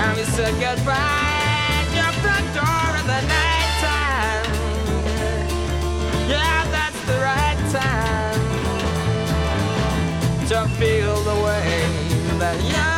and 0.02 0.18
we 0.18 0.24
said 0.24 0.54
goodbye 0.54 0.96
at 1.80 1.88
your 1.98 2.12
front 2.24 2.48
door 2.58 2.90
in 3.00 3.06
the 3.14 3.22
night 3.36 3.72
time. 3.86 4.48
Yeah, 6.34 6.60
that's 6.76 7.02
the 7.10 7.18
right 7.30 7.60
time 7.80 8.42
to 10.48 10.58
feel 10.80 11.16
the 11.24 11.38
way 11.46 11.70
that 12.40 12.58
young 12.72 12.89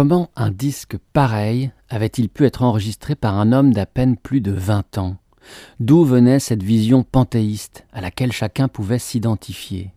Comment 0.00 0.30
un 0.34 0.50
disque 0.50 0.96
pareil 1.12 1.72
avait-il 1.90 2.30
pu 2.30 2.46
être 2.46 2.62
enregistré 2.62 3.14
par 3.14 3.38
un 3.38 3.52
homme 3.52 3.74
d'à 3.74 3.84
peine 3.84 4.16
plus 4.16 4.40
de 4.40 4.50
20 4.50 4.96
ans? 4.96 5.18
D'où 5.78 6.04
venait 6.04 6.38
cette 6.38 6.62
vision 6.62 7.02
panthéiste 7.02 7.84
à 7.92 8.00
laquelle 8.00 8.32
chacun 8.32 8.66
pouvait 8.66 8.98
s'identifier? 8.98 9.92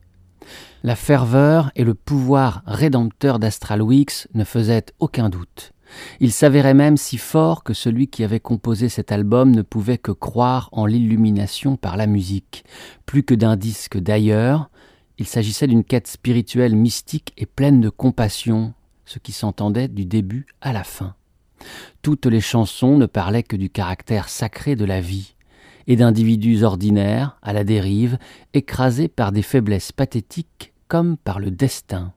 La 0.83 0.97
ferveur 0.97 1.71
et 1.77 1.85
le 1.85 1.93
pouvoir 1.93 2.63
rédempteur 2.65 3.39
d'Astral 3.39 3.81
Weeks 3.81 4.27
ne 4.33 4.43
faisaient 4.43 4.87
aucun 4.99 5.29
doute. 5.29 5.71
Il 6.19 6.33
s'avérait 6.33 6.73
même 6.73 6.97
si 6.97 7.17
fort 7.17 7.63
que 7.63 7.73
celui 7.73 8.09
qui 8.09 8.25
avait 8.25 8.41
composé 8.41 8.89
cet 8.89 9.09
album 9.09 9.51
ne 9.51 9.61
pouvait 9.61 9.97
que 9.97 10.11
croire 10.11 10.67
en 10.73 10.85
l'illumination 10.85 11.77
par 11.77 11.95
la 11.95 12.07
musique. 12.07 12.65
Plus 13.05 13.23
que 13.23 13.35
d'un 13.35 13.55
disque 13.55 13.97
d'ailleurs, 13.97 14.69
il 15.17 15.27
s'agissait 15.27 15.67
d'une 15.67 15.85
quête 15.85 16.07
spirituelle 16.07 16.75
mystique 16.75 17.31
et 17.37 17.45
pleine 17.45 17.79
de 17.79 17.87
compassion, 17.87 18.73
ce 19.05 19.19
qui 19.19 19.31
s'entendait 19.31 19.87
du 19.87 20.05
début 20.05 20.45
à 20.61 20.73
la 20.73 20.83
fin. 20.83 21.15
Toutes 22.01 22.25
les 22.25 22.41
chansons 22.41 22.97
ne 22.97 23.05
parlaient 23.05 23.43
que 23.43 23.55
du 23.55 23.69
caractère 23.69 24.29
sacré 24.29 24.75
de 24.75 24.85
la 24.85 25.01
vie, 25.01 25.35
et 25.87 25.95
d'individus 25.95 26.63
ordinaires, 26.63 27.37
à 27.41 27.53
la 27.53 27.63
dérive, 27.63 28.17
écrasés 28.53 29.07
par 29.07 29.31
des 29.31 29.41
faiblesses 29.41 29.91
pathétiques 29.91 30.73
comme 30.87 31.17
par 31.17 31.39
le 31.39 31.51
destin. 31.51 32.13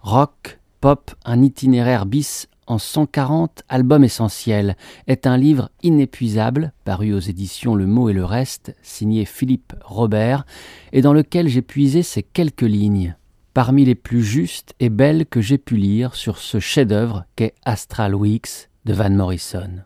Rock, 0.00 0.58
pop, 0.80 1.14
un 1.24 1.42
itinéraire 1.42 2.06
bis 2.06 2.48
en 2.66 2.78
140 2.78 3.62
albums 3.68 4.04
essentiels 4.04 4.76
est 5.06 5.26
un 5.26 5.36
livre 5.36 5.70
inépuisable, 5.82 6.72
paru 6.84 7.12
aux 7.12 7.20
éditions 7.20 7.74
Le 7.74 7.86
Mot 7.86 8.08
et 8.08 8.14
le 8.14 8.24
Reste, 8.24 8.74
signé 8.82 9.24
Philippe 9.24 9.74
Robert, 9.82 10.46
et 10.92 11.02
dans 11.02 11.12
lequel 11.12 11.48
j'ai 11.48 11.62
puisé 11.62 12.02
ces 12.02 12.22
quelques 12.22 12.62
lignes, 12.62 13.16
parmi 13.54 13.84
les 13.84 13.94
plus 13.94 14.24
justes 14.24 14.74
et 14.80 14.90
belles 14.90 15.26
que 15.26 15.40
j'ai 15.40 15.58
pu 15.58 15.76
lire 15.76 16.16
sur 16.16 16.38
ce 16.38 16.58
chef-d'œuvre 16.58 17.24
qu'est 17.36 17.54
Astral 17.64 18.14
Weeks 18.14 18.68
de 18.84 18.92
Van 18.92 19.10
Morrison. 19.10 19.84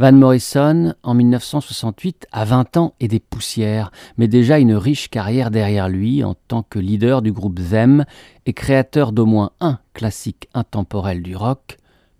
Van 0.00 0.12
Morrison, 0.12 0.94
en 1.04 1.14
1968, 1.14 2.26
a 2.32 2.44
20 2.44 2.76
ans 2.78 2.94
et 2.98 3.06
des 3.06 3.20
poussières, 3.20 3.92
mais 4.16 4.26
déjà 4.26 4.58
une 4.58 4.74
riche 4.74 5.08
carrière 5.10 5.52
derrière 5.52 5.88
lui 5.88 6.24
en 6.24 6.34
tant 6.34 6.64
que 6.64 6.80
leader 6.80 7.22
du 7.22 7.30
groupe 7.30 7.60
Them 7.70 8.04
et 8.46 8.52
créateur 8.52 9.12
d'au 9.12 9.26
moins 9.26 9.52
un 9.60 9.78
classique 9.94 10.48
intemporel 10.52 11.22
du 11.22 11.36
rock, 11.36 11.76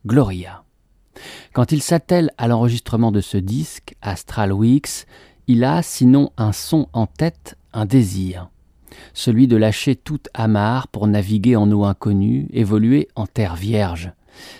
Gloria. 0.06 0.62
Quand 1.52 1.72
il 1.72 1.82
s'attelle 1.82 2.30
à 2.38 2.46
l'enregistrement 2.46 3.10
de 3.10 3.20
ce 3.20 3.36
disque, 3.36 3.96
Astral 4.00 4.52
Weeks, 4.52 5.06
il 5.48 5.64
a, 5.64 5.82
sinon 5.82 6.30
un 6.36 6.52
son 6.52 6.88
en 6.92 7.06
tête, 7.06 7.56
un 7.72 7.84
désir. 7.84 8.51
Celui 9.14 9.46
de 9.46 9.56
lâcher 9.56 9.96
toute 9.96 10.28
amarre 10.34 10.88
pour 10.88 11.06
naviguer 11.06 11.56
en 11.56 11.70
eau 11.70 11.84
inconnue, 11.84 12.48
évoluer 12.52 13.08
en 13.14 13.26
terre 13.26 13.56
vierge. 13.56 14.12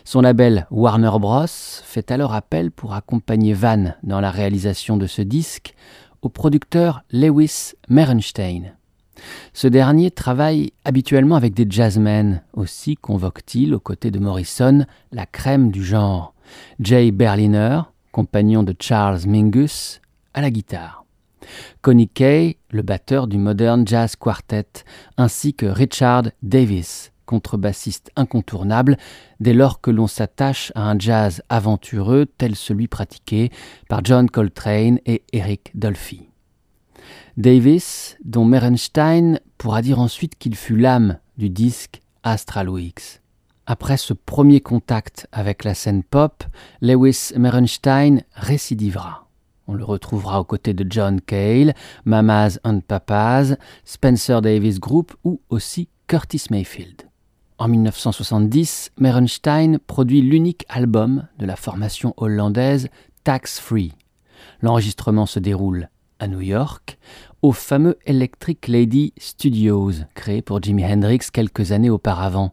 Son 0.04 0.20
label 0.20 0.66
Warner 0.70 1.12
Bros. 1.18 1.46
fait 1.46 2.10
alors 2.10 2.34
appel 2.34 2.70
pour 2.70 2.94
accompagner 2.94 3.54
Van 3.54 3.94
dans 4.02 4.20
la 4.20 4.30
réalisation 4.30 4.96
de 4.96 5.06
ce 5.06 5.22
disque 5.22 5.74
au 6.20 6.28
producteur 6.28 7.02
Lewis 7.10 7.72
Merenstein. 7.88 8.74
Ce 9.52 9.68
dernier 9.68 10.10
travaille 10.10 10.72
habituellement 10.84 11.36
avec 11.36 11.54
des 11.54 11.66
jazzmen, 11.68 12.42
aussi 12.54 12.96
convoque-t-il 12.96 13.74
aux 13.74 13.80
côtés 13.80 14.10
de 14.10 14.18
Morrison 14.18 14.86
la 15.12 15.26
crème 15.26 15.70
du 15.70 15.84
genre. 15.84 16.34
Jay 16.80 17.10
Berliner, 17.10 17.82
compagnon 18.10 18.62
de 18.62 18.74
Charles 18.78 19.20
Mingus, 19.26 20.00
à 20.34 20.40
la 20.40 20.50
guitare. 20.50 21.01
Connie 21.80 22.08
Kay, 22.08 22.58
le 22.70 22.82
batteur 22.82 23.26
du 23.26 23.38
Modern 23.38 23.86
Jazz 23.86 24.16
Quartet, 24.16 24.84
ainsi 25.16 25.54
que 25.54 25.66
Richard 25.66 26.24
Davis, 26.42 27.12
contrebassiste 27.26 28.10
incontournable 28.16 28.96
dès 29.40 29.54
lors 29.54 29.80
que 29.80 29.90
l'on 29.90 30.06
s'attache 30.06 30.72
à 30.74 30.90
un 30.90 30.98
jazz 30.98 31.42
aventureux 31.48 32.26
tel 32.26 32.56
celui 32.56 32.88
pratiqué 32.88 33.50
par 33.88 34.04
John 34.04 34.28
Coltrane 34.28 34.98
et 35.06 35.22
Eric 35.32 35.70
Dolphy. 35.74 36.28
Davis, 37.36 38.16
dont 38.24 38.44
Merenstein 38.44 39.40
pourra 39.56 39.80
dire 39.80 39.98
ensuite 39.98 40.36
qu'il 40.36 40.56
fut 40.56 40.76
l'âme 40.76 41.18
du 41.38 41.48
disque 41.48 42.02
Astral 42.22 42.68
Weeks. 42.68 43.20
Après 43.66 43.96
ce 43.96 44.12
premier 44.12 44.60
contact 44.60 45.26
avec 45.32 45.64
la 45.64 45.74
scène 45.74 46.02
pop, 46.02 46.44
Lewis 46.80 47.32
Merenstein 47.36 48.22
récidivera. 48.34 49.21
On 49.72 49.74
le 49.74 49.84
retrouvera 49.84 50.38
aux 50.38 50.44
côtés 50.44 50.74
de 50.74 50.84
John 50.86 51.18
Cale, 51.22 51.72
Mamas 52.04 52.58
and 52.62 52.80
Papas, 52.86 53.54
Spencer 53.86 54.42
Davis 54.42 54.78
Group 54.78 55.14
ou 55.24 55.40
aussi 55.48 55.88
Curtis 56.08 56.44
Mayfield. 56.50 57.08
En 57.56 57.68
1970, 57.68 58.90
Merenstein 58.98 59.78
produit 59.78 60.20
l'unique 60.20 60.66
album 60.68 61.26
de 61.38 61.46
la 61.46 61.56
formation 61.56 62.12
hollandaise 62.18 62.88
Tax 63.24 63.60
Free. 63.60 63.92
L'enregistrement 64.60 65.24
se 65.24 65.38
déroule 65.38 65.88
à 66.18 66.28
New 66.28 66.42
York, 66.42 66.98
au 67.40 67.52
fameux 67.52 67.96
Electric 68.04 68.68
Lady 68.68 69.14
Studios, 69.16 69.92
créé 70.14 70.42
pour 70.42 70.62
Jimi 70.62 70.84
Hendrix 70.84 71.20
quelques 71.32 71.72
années 71.72 71.88
auparavant. 71.88 72.52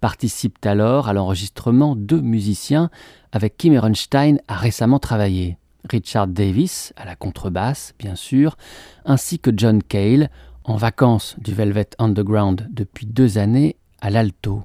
Participent 0.00 0.66
alors 0.66 1.06
à 1.06 1.12
l'enregistrement 1.12 1.94
deux 1.94 2.20
musiciens 2.20 2.90
avec 3.30 3.56
qui 3.56 3.70
Merenstein 3.70 4.38
a 4.48 4.56
récemment 4.56 4.98
travaillé. 4.98 5.58
Richard 5.90 6.28
Davis, 6.28 6.92
à 6.96 7.04
la 7.04 7.16
contrebasse, 7.16 7.94
bien 7.98 8.14
sûr, 8.14 8.56
ainsi 9.04 9.38
que 9.38 9.50
John 9.54 9.82
Cale, 9.82 10.30
en 10.64 10.76
vacances 10.76 11.36
du 11.38 11.54
Velvet 11.54 11.90
Underground 11.98 12.68
depuis 12.70 13.06
deux 13.06 13.38
années 13.38 13.76
à 14.00 14.10
l'alto. 14.10 14.64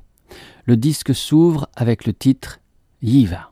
Le 0.65 0.77
disque 0.77 1.13
s'ouvre 1.13 1.69
avec 1.75 2.05
le 2.05 2.13
titre 2.13 2.59
Yiva. 3.01 3.50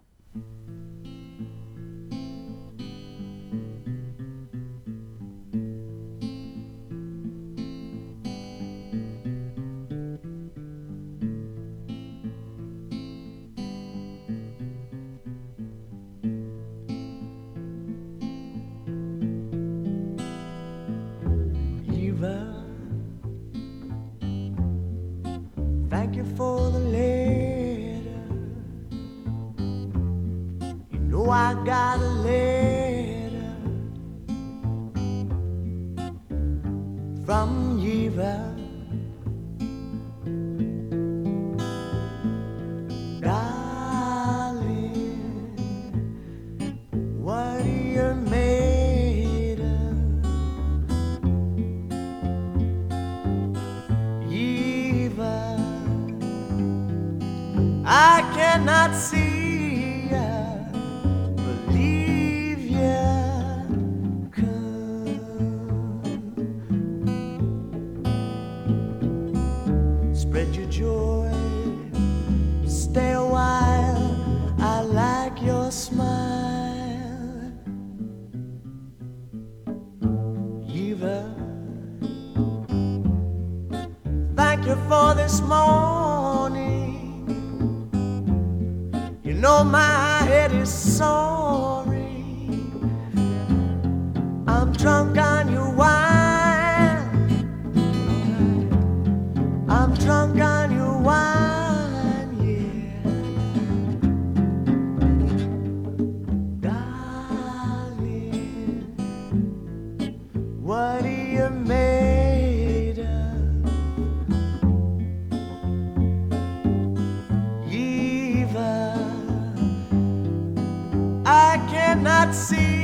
Not 122.01 122.33
see. 122.33 122.78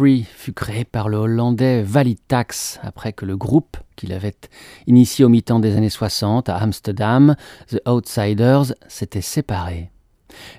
Free 0.00 0.24
fut 0.24 0.54
créé 0.54 0.86
par 0.86 1.10
le 1.10 1.18
Hollandais 1.18 1.82
Valid 1.82 2.16
Tax 2.26 2.80
après 2.82 3.12
que 3.12 3.26
le 3.26 3.36
groupe 3.36 3.76
qu'il 3.96 4.14
avait 4.14 4.34
initié 4.86 5.26
au 5.26 5.28
mi-temps 5.28 5.60
des 5.60 5.76
années 5.76 5.90
60 5.90 6.48
à 6.48 6.56
Amsterdam, 6.56 7.36
The 7.68 7.86
Outsiders, 7.86 8.72
s'était 8.88 9.20
séparé. 9.20 9.90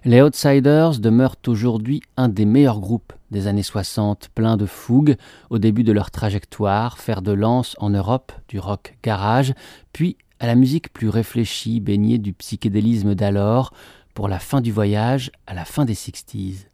Les 0.05 0.21
Outsiders 0.21 0.99
demeurent 0.99 1.37
aujourd'hui 1.47 2.03
un 2.17 2.29
des 2.29 2.45
meilleurs 2.45 2.79
groupes 2.79 3.13
des 3.31 3.47
années 3.47 3.63
60, 3.63 4.29
plein 4.35 4.57
de 4.57 4.67
fougue 4.67 5.15
au 5.49 5.57
début 5.57 5.83
de 5.83 5.91
leur 5.91 6.11
trajectoire, 6.11 6.99
fer 6.99 7.23
de 7.23 7.31
lance 7.31 7.75
en 7.79 7.89
Europe 7.89 8.31
du 8.47 8.59
rock 8.59 8.95
garage, 9.01 9.55
puis 9.91 10.17
à 10.39 10.45
la 10.45 10.53
musique 10.53 10.93
plus 10.93 11.09
réfléchie, 11.09 11.79
baignée 11.79 12.19
du 12.19 12.33
psychédélisme 12.33 13.15
d'alors, 13.15 13.73
pour 14.13 14.27
la 14.27 14.37
fin 14.37 14.61
du 14.61 14.71
voyage 14.71 15.31
à 15.47 15.55
la 15.55 15.65
fin 15.65 15.83
des 15.85 15.95
60s. 15.95 16.67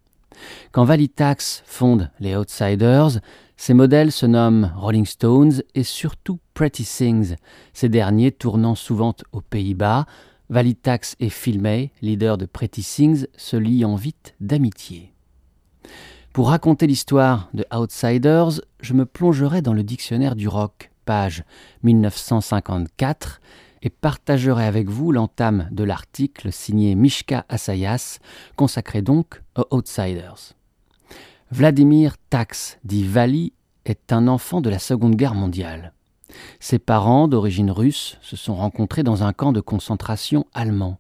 Quand 0.72 0.84
Valitax 0.84 1.64
fonde 1.66 2.10
les 2.20 2.36
Outsiders, 2.36 3.20
ses 3.56 3.74
modèles 3.74 4.12
se 4.12 4.26
nomment 4.26 4.72
Rolling 4.76 5.06
Stones 5.06 5.64
et 5.74 5.84
surtout 5.84 6.40
Pretty 6.54 6.84
Things, 6.84 7.36
ces 7.74 7.90
derniers 7.90 8.32
tournant 8.32 8.76
souvent 8.76 9.16
aux 9.32 9.42
Pays-Bas. 9.42 10.06
Valitax 10.50 11.16
et 11.20 11.30
Phil 11.30 11.60
May, 11.60 11.92
leader 12.02 12.38
de 12.38 12.46
Pretty 12.46 12.84
Things, 12.84 13.26
se 13.36 13.58
liant 13.58 13.96
vite 13.96 14.36
d'amitié. 14.40 15.12
Pour 16.34 16.50
raconter 16.50 16.86
l'histoire 16.88 17.50
de 17.54 17.66
Outsiders, 17.76 18.62
je 18.80 18.94
me 18.94 19.06
plongerai 19.06 19.62
dans 19.62 19.74
le 19.74 19.84
dictionnaire 19.84 20.36
du 20.36 20.48
rock, 20.48 20.92
page 21.06 21.44
1954, 21.84 23.42
et 23.82 23.90
partagerai 23.90 24.66
avec 24.66 24.90
vous 24.90 25.12
l'entame 25.12 25.68
de 25.72 25.84
l'article 25.84 26.52
signé 26.52 26.96
Mishka 26.96 27.46
Asayas, 27.50 28.20
consacré 28.56 29.02
donc 29.02 29.42
aux 29.56 29.76
Outsiders. 29.76 30.54
Vladimir 31.52 32.16
Tax, 32.30 32.78
dit 32.84 33.06
Vali, 33.06 33.54
est 33.86 34.12
un 34.12 34.28
enfant 34.28 34.62
de 34.62 34.70
la 34.70 34.80
Seconde 34.80 35.16
Guerre 35.16 35.36
mondiale. 35.36 35.94
Ses 36.60 36.80
parents, 36.80 37.28
d'origine 37.28 37.72
russe, 37.72 38.18
se 38.22 38.36
sont 38.36 38.56
rencontrés 38.56 39.04
dans 39.04 39.24
un 39.24 39.34
camp 39.34 39.54
de 39.54 39.62
concentration 39.62 40.46
allemand. 40.54 41.00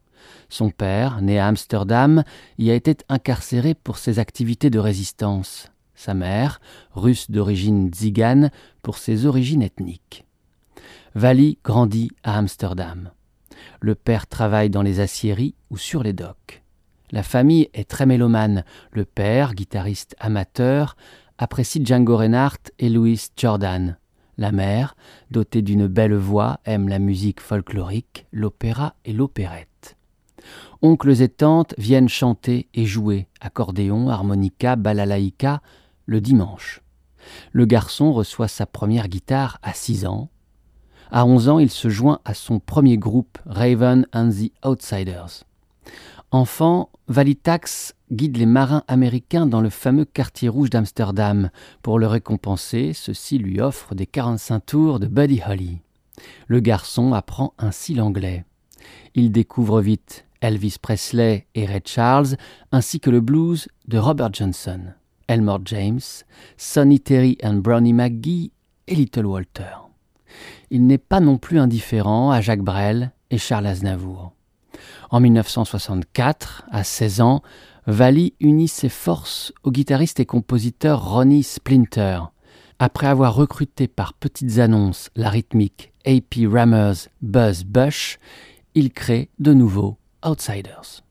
Son 0.49 0.69
père, 0.69 1.21
né 1.21 1.39
à 1.39 1.47
Amsterdam, 1.47 2.23
y 2.57 2.71
a 2.71 2.75
été 2.75 2.95
incarcéré 3.09 3.73
pour 3.73 3.97
ses 3.97 4.19
activités 4.19 4.69
de 4.69 4.79
résistance. 4.79 5.71
Sa 5.95 6.13
mère, 6.13 6.61
russe 6.93 7.31
d'origine 7.31 7.89
tzigane, 7.89 8.51
pour 8.83 8.97
ses 8.97 9.25
origines 9.25 9.63
ethniques. 9.63 10.26
Vali 11.17 11.57
grandit 11.63 12.11
à 12.21 12.37
Amsterdam. 12.37 13.09
Le 13.79 13.95
père 13.95 14.27
travaille 14.27 14.69
dans 14.69 14.83
les 14.83 14.99
aciéries 14.99 15.55
ou 15.71 15.77
sur 15.77 16.03
les 16.03 16.13
docks. 16.13 16.61
La 17.09 17.23
famille 17.23 17.71
est 17.73 17.89
très 17.89 18.05
mélomane. 18.05 18.63
Le 18.91 19.03
père, 19.03 19.55
guitariste 19.55 20.15
amateur, 20.19 20.95
apprécie 21.39 21.83
Django 21.83 22.17
Reinhardt 22.17 22.69
et 22.77 22.87
Louis 22.89 23.19
Jordan. 23.35 23.97
La 24.37 24.51
mère, 24.51 24.95
dotée 25.31 25.63
d'une 25.63 25.87
belle 25.87 26.13
voix, 26.13 26.59
aime 26.65 26.87
la 26.87 26.99
musique 26.99 27.41
folklorique, 27.41 28.27
l'opéra 28.31 28.93
et 29.03 29.11
l'opérette. 29.11 29.97
Oncles 30.83 31.23
et 31.23 31.29
tantes 31.29 31.73
viennent 31.79 32.09
chanter 32.09 32.67
et 32.75 32.85
jouer 32.85 33.27
accordéon, 33.41 34.09
harmonica, 34.09 34.75
balalaïka 34.75 35.63
le 36.05 36.21
dimanche. 36.21 36.83
Le 37.53 37.65
garçon 37.65 38.13
reçoit 38.13 38.47
sa 38.47 38.67
première 38.67 39.07
guitare 39.07 39.57
à 39.63 39.73
6 39.73 40.05
ans. 40.05 40.29
À 41.11 41.25
11 41.25 41.49
ans, 41.49 41.59
il 41.59 41.69
se 41.69 41.89
joint 41.89 42.19
à 42.25 42.33
son 42.33 42.59
premier 42.59 42.97
groupe, 42.97 43.37
Raven 43.45 44.05
and 44.13 44.29
the 44.29 44.51
Outsiders. 44.65 45.43
Enfant, 46.31 46.89
Valitax 47.07 47.93
guide 48.11 48.37
les 48.37 48.45
marins 48.45 48.83
américains 48.87 49.45
dans 49.45 49.61
le 49.61 49.69
fameux 49.69 50.05
quartier 50.05 50.49
rouge 50.49 50.69
d'Amsterdam. 50.69 51.49
Pour 51.81 51.99
le 51.99 52.07
récompenser, 52.07 52.91
ceux-ci 52.93 53.37
lui 53.37 53.61
offrent 53.61 53.95
des 53.95 54.05
45 54.05 54.65
tours 54.65 54.99
de 54.99 55.07
Buddy 55.07 55.41
Holly. 55.47 55.79
Le 56.47 56.59
garçon 56.59 57.13
apprend 57.13 57.53
ainsi 57.57 57.93
l'anglais. 57.93 58.43
Il 59.15 59.31
découvre 59.31 59.81
vite 59.81 60.25
Elvis 60.41 60.77
Presley 60.81 61.47
et 61.55 61.65
Ray 61.65 61.81
Charles, 61.85 62.35
ainsi 62.71 62.99
que 62.99 63.09
le 63.09 63.21
blues 63.21 63.67
de 63.87 63.97
Robert 63.97 64.33
Johnson, 64.33 64.81
Elmore 65.27 65.61
James, 65.65 66.01
Sonny 66.57 66.99
Terry 66.99 67.37
and 67.41 67.55
Brownie 67.55 67.93
McGee 67.93 68.51
et 68.87 68.95
Little 68.95 69.25
Walter. 69.25 69.86
Il 70.71 70.87
n'est 70.87 70.97
pas 70.97 71.19
non 71.19 71.37
plus 71.37 71.59
indifférent 71.59 72.31
à 72.31 72.41
Jacques 72.41 72.63
Brel 72.63 73.11
et 73.31 73.37
Charles 73.37 73.67
Aznavour. 73.67 74.33
En 75.09 75.19
1964, 75.19 76.65
à 76.71 76.83
16 76.83 77.21
ans, 77.21 77.41
Valli 77.87 78.33
unit 78.41 78.67
ses 78.67 78.89
forces 78.89 79.53
au 79.63 79.71
guitariste 79.71 80.19
et 80.19 80.25
compositeur 80.25 81.09
Ronnie 81.09 81.43
Splinter. 81.43 82.19
Après 82.79 83.07
avoir 83.07 83.33
recruté 83.33 83.87
par 83.87 84.13
petites 84.13 84.59
annonces 84.59 85.09
la 85.15 85.29
rythmique 85.29 85.93
AP 86.05 86.47
Rammers 86.51 87.07
Buzz 87.21 87.63
Bush, 87.63 88.19
il 88.75 88.91
crée 88.91 89.29
de 89.39 89.53
nouveau 89.53 89.97
Outsiders. 90.25 91.03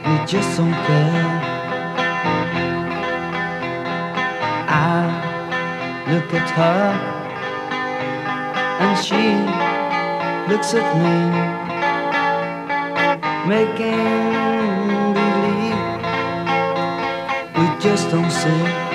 we 0.08 0.16
just 0.32 0.58
don't 0.58 0.78
care. 0.88 1.32
I 4.70 5.04
look 6.10 6.30
at 6.40 6.50
her, 6.60 6.84
and 8.84 8.96
she 9.06 9.26
looks 10.50 10.74
at 10.74 10.88
me, 11.04 11.18
making 13.54 15.14
believe 15.18 15.84
we 17.58 17.66
just 17.82 18.10
don't 18.10 18.32
see. 18.32 18.95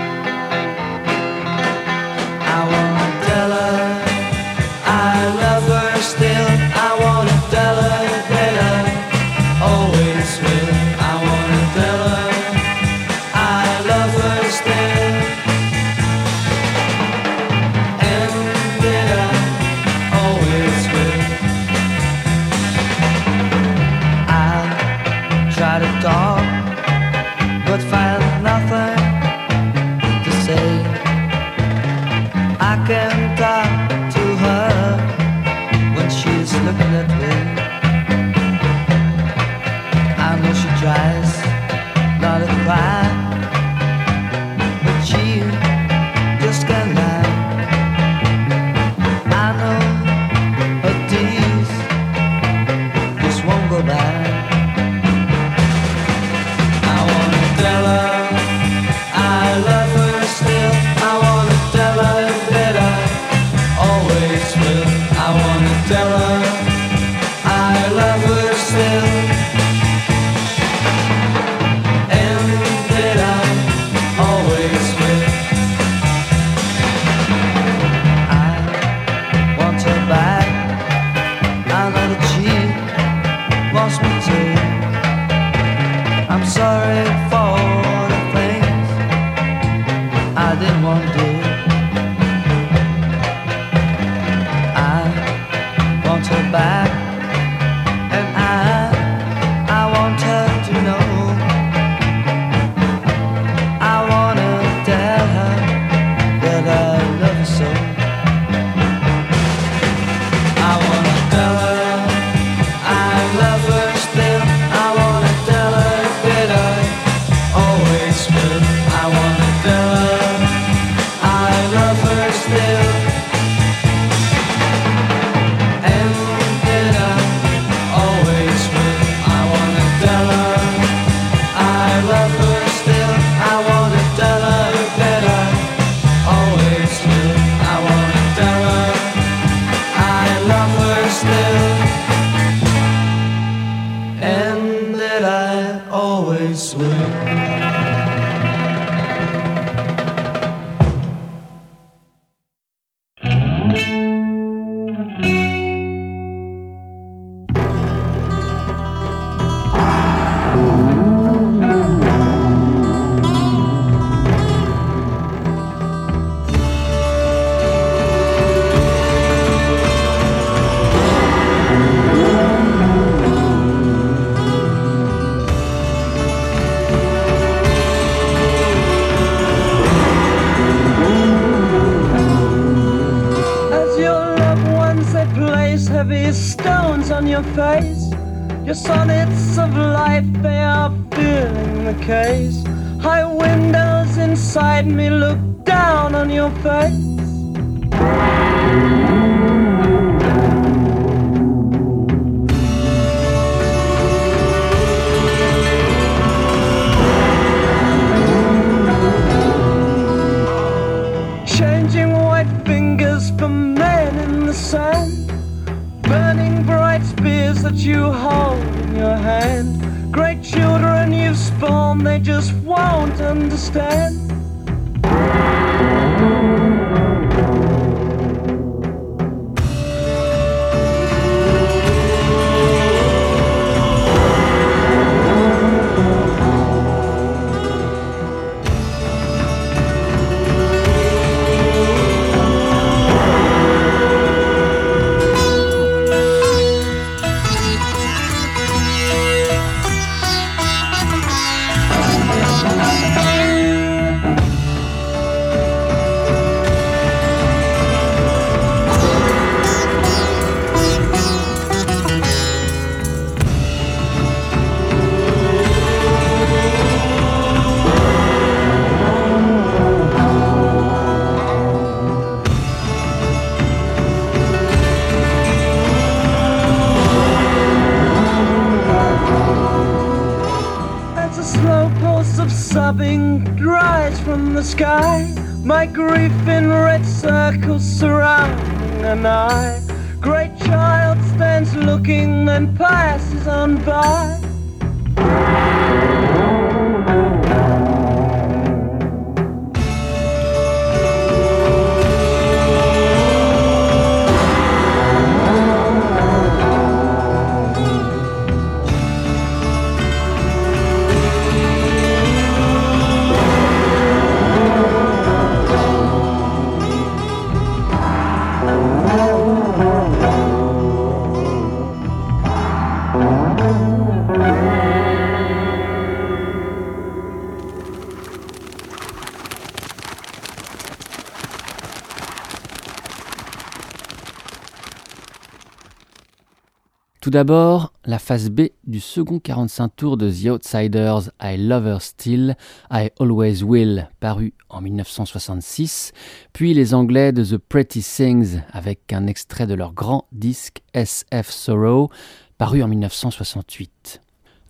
Tout 337.30 337.34
d'abord, 337.34 337.92
la 338.06 338.18
phase 338.18 338.50
B 338.50 338.62
du 338.88 338.98
second 338.98 339.38
45 339.38 339.94
tours 339.94 340.16
de 340.16 340.28
The 340.28 340.50
Outsiders 340.50 341.30
I 341.40 341.56
Love 341.56 341.86
Her 341.86 342.00
Still, 342.00 342.56
I 342.90 343.10
Always 343.20 343.62
Will, 343.62 344.08
paru 344.18 344.52
en 344.68 344.80
1966, 344.80 346.10
puis 346.52 346.74
les 346.74 346.92
Anglais 346.92 347.30
de 347.30 347.44
The 347.44 347.56
Pretty 347.56 348.02
Things 348.02 348.62
avec 348.72 349.12
un 349.12 349.28
extrait 349.28 349.68
de 349.68 349.74
leur 349.74 349.92
grand 349.92 350.26
disque 350.32 350.82
SF 350.92 351.50
Sorrow, 351.50 352.10
paru 352.58 352.82
en 352.82 352.88
1968. 352.88 354.20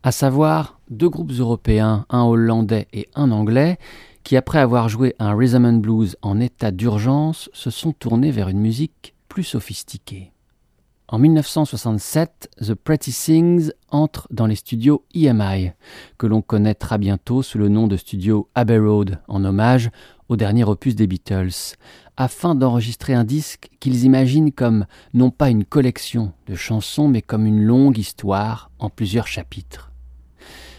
À 0.03 0.13
savoir 0.13 0.79
deux 0.91 1.09
groupes 1.09 1.33
européens, 1.33 2.05
un 2.11 2.25
hollandais 2.25 2.89
et 2.93 3.09
un 3.15 3.31
anglais, 3.31 3.79
qui 4.23 4.37
après 4.37 4.59
avoir 4.59 4.91
joué 4.91 5.15
un 5.19 5.35
rhythm 5.35 5.65
and 5.65 5.79
blues 5.79 6.19
en 6.21 6.39
état 6.39 6.73
d'urgence, 6.73 7.49
se 7.55 7.71
sont 7.71 7.93
tournés 7.93 8.31
vers 8.31 8.51
une 8.51 8.61
musique 8.61 9.15
plus 9.29 9.45
sophistiquée. 9.45 10.31
En 11.13 11.19
1967, 11.19 12.51
The 12.65 12.75
Pretty 12.75 13.11
Things 13.11 13.73
entre 13.91 14.29
dans 14.31 14.47
les 14.47 14.55
studios 14.55 15.05
EMI, 15.13 15.73
que 16.19 16.29
l'on 16.29 16.41
connaîtra 16.41 16.99
bientôt 16.99 17.43
sous 17.43 17.59
le 17.59 17.69
nom 17.69 17.89
de 17.89 17.97
studio 17.97 18.49
Abbey 18.55 18.79
Road, 18.79 19.19
en 19.27 19.45
hommage 19.45 19.91
au 20.29 20.37
dernier 20.37 20.63
opus 20.63 20.95
des 20.95 21.09
Beatles, 21.09 21.75
afin 22.17 22.55
d'enregistrer 22.55 23.13
un 23.13 23.25
disque 23.25 23.71
qu'ils 23.81 24.05
imaginent 24.05 24.53
comme 24.53 24.87
non 25.13 25.33
pas 25.33 25.51
une 25.51 25.65
collection 25.65 26.33
de 26.47 26.55
chansons, 26.55 27.09
mais 27.09 27.23
comme 27.23 27.45
une 27.45 27.65
longue 27.65 27.99
histoire 27.99 28.71
en 28.79 28.89
plusieurs 28.89 29.27
chapitres. 29.27 29.91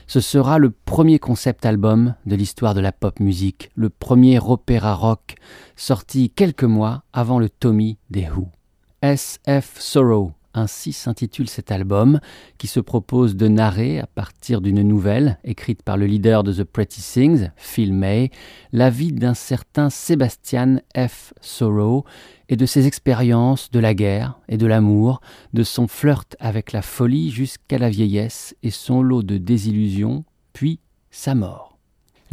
Ce 0.08 0.22
sera 0.22 0.60
le 0.60 0.72
premier 0.72 1.20
concept 1.20 1.66
album 1.66 2.16
de 2.26 2.38
l'histoire 2.38 2.74
de 2.74 2.80
la 2.80 2.94
pop 2.94 3.20
musique, 3.20 3.70
le 3.76 3.90
premier 3.90 4.40
opéra 4.40 4.96
rock, 4.96 5.36
sorti 5.76 6.30
quelques 6.30 6.64
mois 6.64 7.04
avant 7.12 7.38
le 7.38 7.50
Tommy 7.50 7.98
des 8.10 8.30
Who. 8.30 8.48
SF 9.02 9.80
Sorrow, 9.80 10.32
ainsi 10.54 10.94
s'intitule 10.94 11.50
cet 11.50 11.72
album, 11.72 12.20
qui 12.60 12.68
se 12.68 12.80
propose 12.80 13.36
de 13.36 13.48
narrer, 13.48 14.00
à 14.00 14.06
partir 14.06 14.62
d'une 14.62 14.84
nouvelle 14.84 15.40
écrite 15.44 15.82
par 15.82 15.98
le 15.98 16.06
leader 16.06 16.44
de 16.44 16.54
The 16.54 16.64
Pretty 16.64 17.02
Things, 17.02 17.50
Phil 17.56 17.94
May, 17.94 18.30
la 18.72 18.92
vie 18.92 19.12
d'un 19.12 19.34
certain 19.34 19.90
Sebastian 19.90 20.78
F. 20.96 21.34
Sorrow 21.42 22.06
et 22.48 22.58
de 22.58 22.66
ses 22.68 22.86
expériences 22.86 23.72
de 23.72 23.80
la 23.80 23.96
guerre 23.96 24.40
et 24.48 24.58
de 24.58 24.68
l'amour, 24.68 25.22
de 25.54 25.64
son 25.64 25.88
flirt 25.88 26.36
avec 26.40 26.72
la 26.72 26.84
folie 26.84 27.32
jusqu'à 27.32 27.80
la 27.80 27.90
vieillesse 27.90 28.56
et 28.62 28.72
son 28.72 29.02
lot 29.02 29.24
de 29.24 29.38
désillusions, 29.38 30.26
puis 30.54 30.80
sa 31.10 31.34
mort. 31.34 31.71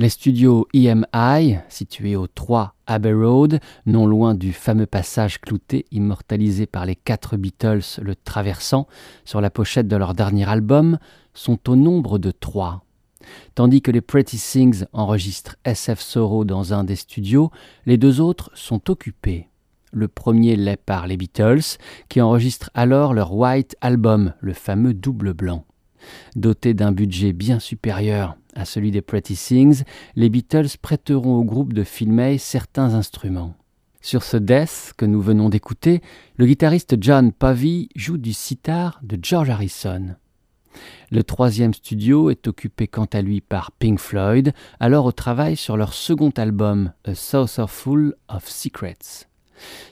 Les 0.00 0.10
studios 0.10 0.68
EMI, 0.74 1.58
situés 1.68 2.14
au 2.14 2.28
3 2.28 2.76
Abbey 2.86 3.12
Road, 3.12 3.58
non 3.84 4.06
loin 4.06 4.36
du 4.36 4.52
fameux 4.52 4.86
passage 4.86 5.40
clouté 5.40 5.86
immortalisé 5.90 6.66
par 6.66 6.86
les 6.86 6.94
quatre 6.94 7.36
Beatles 7.36 8.00
le 8.00 8.14
traversant 8.14 8.86
sur 9.24 9.40
la 9.40 9.50
pochette 9.50 9.88
de 9.88 9.96
leur 9.96 10.14
dernier 10.14 10.48
album, 10.48 11.00
sont 11.34 11.68
au 11.68 11.74
nombre 11.74 12.20
de 12.20 12.30
trois. 12.30 12.84
Tandis 13.56 13.82
que 13.82 13.90
les 13.90 14.00
Pretty 14.00 14.38
Things 14.38 14.84
enregistrent 14.92 15.56
SF 15.64 15.98
Sorrow 15.98 16.44
dans 16.44 16.72
un 16.72 16.84
des 16.84 16.94
studios, 16.94 17.50
les 17.84 17.96
deux 17.96 18.20
autres 18.20 18.52
sont 18.54 18.92
occupés. 18.92 19.48
Le 19.90 20.06
premier 20.06 20.54
l'est 20.54 20.76
par 20.76 21.08
les 21.08 21.16
Beatles, 21.16 21.76
qui 22.08 22.20
enregistrent 22.20 22.70
alors 22.74 23.14
leur 23.14 23.34
White 23.34 23.76
Album, 23.80 24.32
le 24.38 24.52
fameux 24.52 24.94
double 24.94 25.34
blanc. 25.34 25.64
Dotés 26.36 26.74
d'un 26.74 26.92
budget 26.92 27.32
bien 27.32 27.58
supérieur 27.58 28.37
à 28.58 28.64
celui 28.64 28.90
des 28.90 29.02
Pretty 29.02 29.36
Things, 29.36 29.84
les 30.16 30.28
Beatles 30.28 30.76
prêteront 30.82 31.36
au 31.36 31.44
groupe 31.44 31.72
de 31.72 31.84
Phil 31.84 32.12
May 32.12 32.38
certains 32.38 32.94
instruments. 32.94 33.54
Sur 34.00 34.22
ce 34.22 34.36
Death 34.36 34.92
que 34.96 35.04
nous 35.04 35.20
venons 35.20 35.48
d'écouter, 35.48 36.02
le 36.36 36.46
guitariste 36.46 36.96
John 37.00 37.32
Pavey 37.32 37.88
joue 37.94 38.18
du 38.18 38.32
sitar 38.32 39.00
de 39.02 39.18
George 39.20 39.50
Harrison. 39.50 40.16
Le 41.10 41.24
troisième 41.24 41.74
studio 41.74 42.30
est 42.30 42.46
occupé 42.46 42.86
quant 42.86 43.08
à 43.12 43.22
lui 43.22 43.40
par 43.40 43.72
Pink 43.72 43.98
Floyd, 43.98 44.52
alors 44.80 45.06
au 45.06 45.12
travail 45.12 45.56
sur 45.56 45.76
leur 45.76 45.94
second 45.94 46.30
album, 46.36 46.92
A 47.04 47.14
Saucer 47.14 47.66
Full 47.66 48.14
of 48.28 48.48
Secrets. 48.48 49.27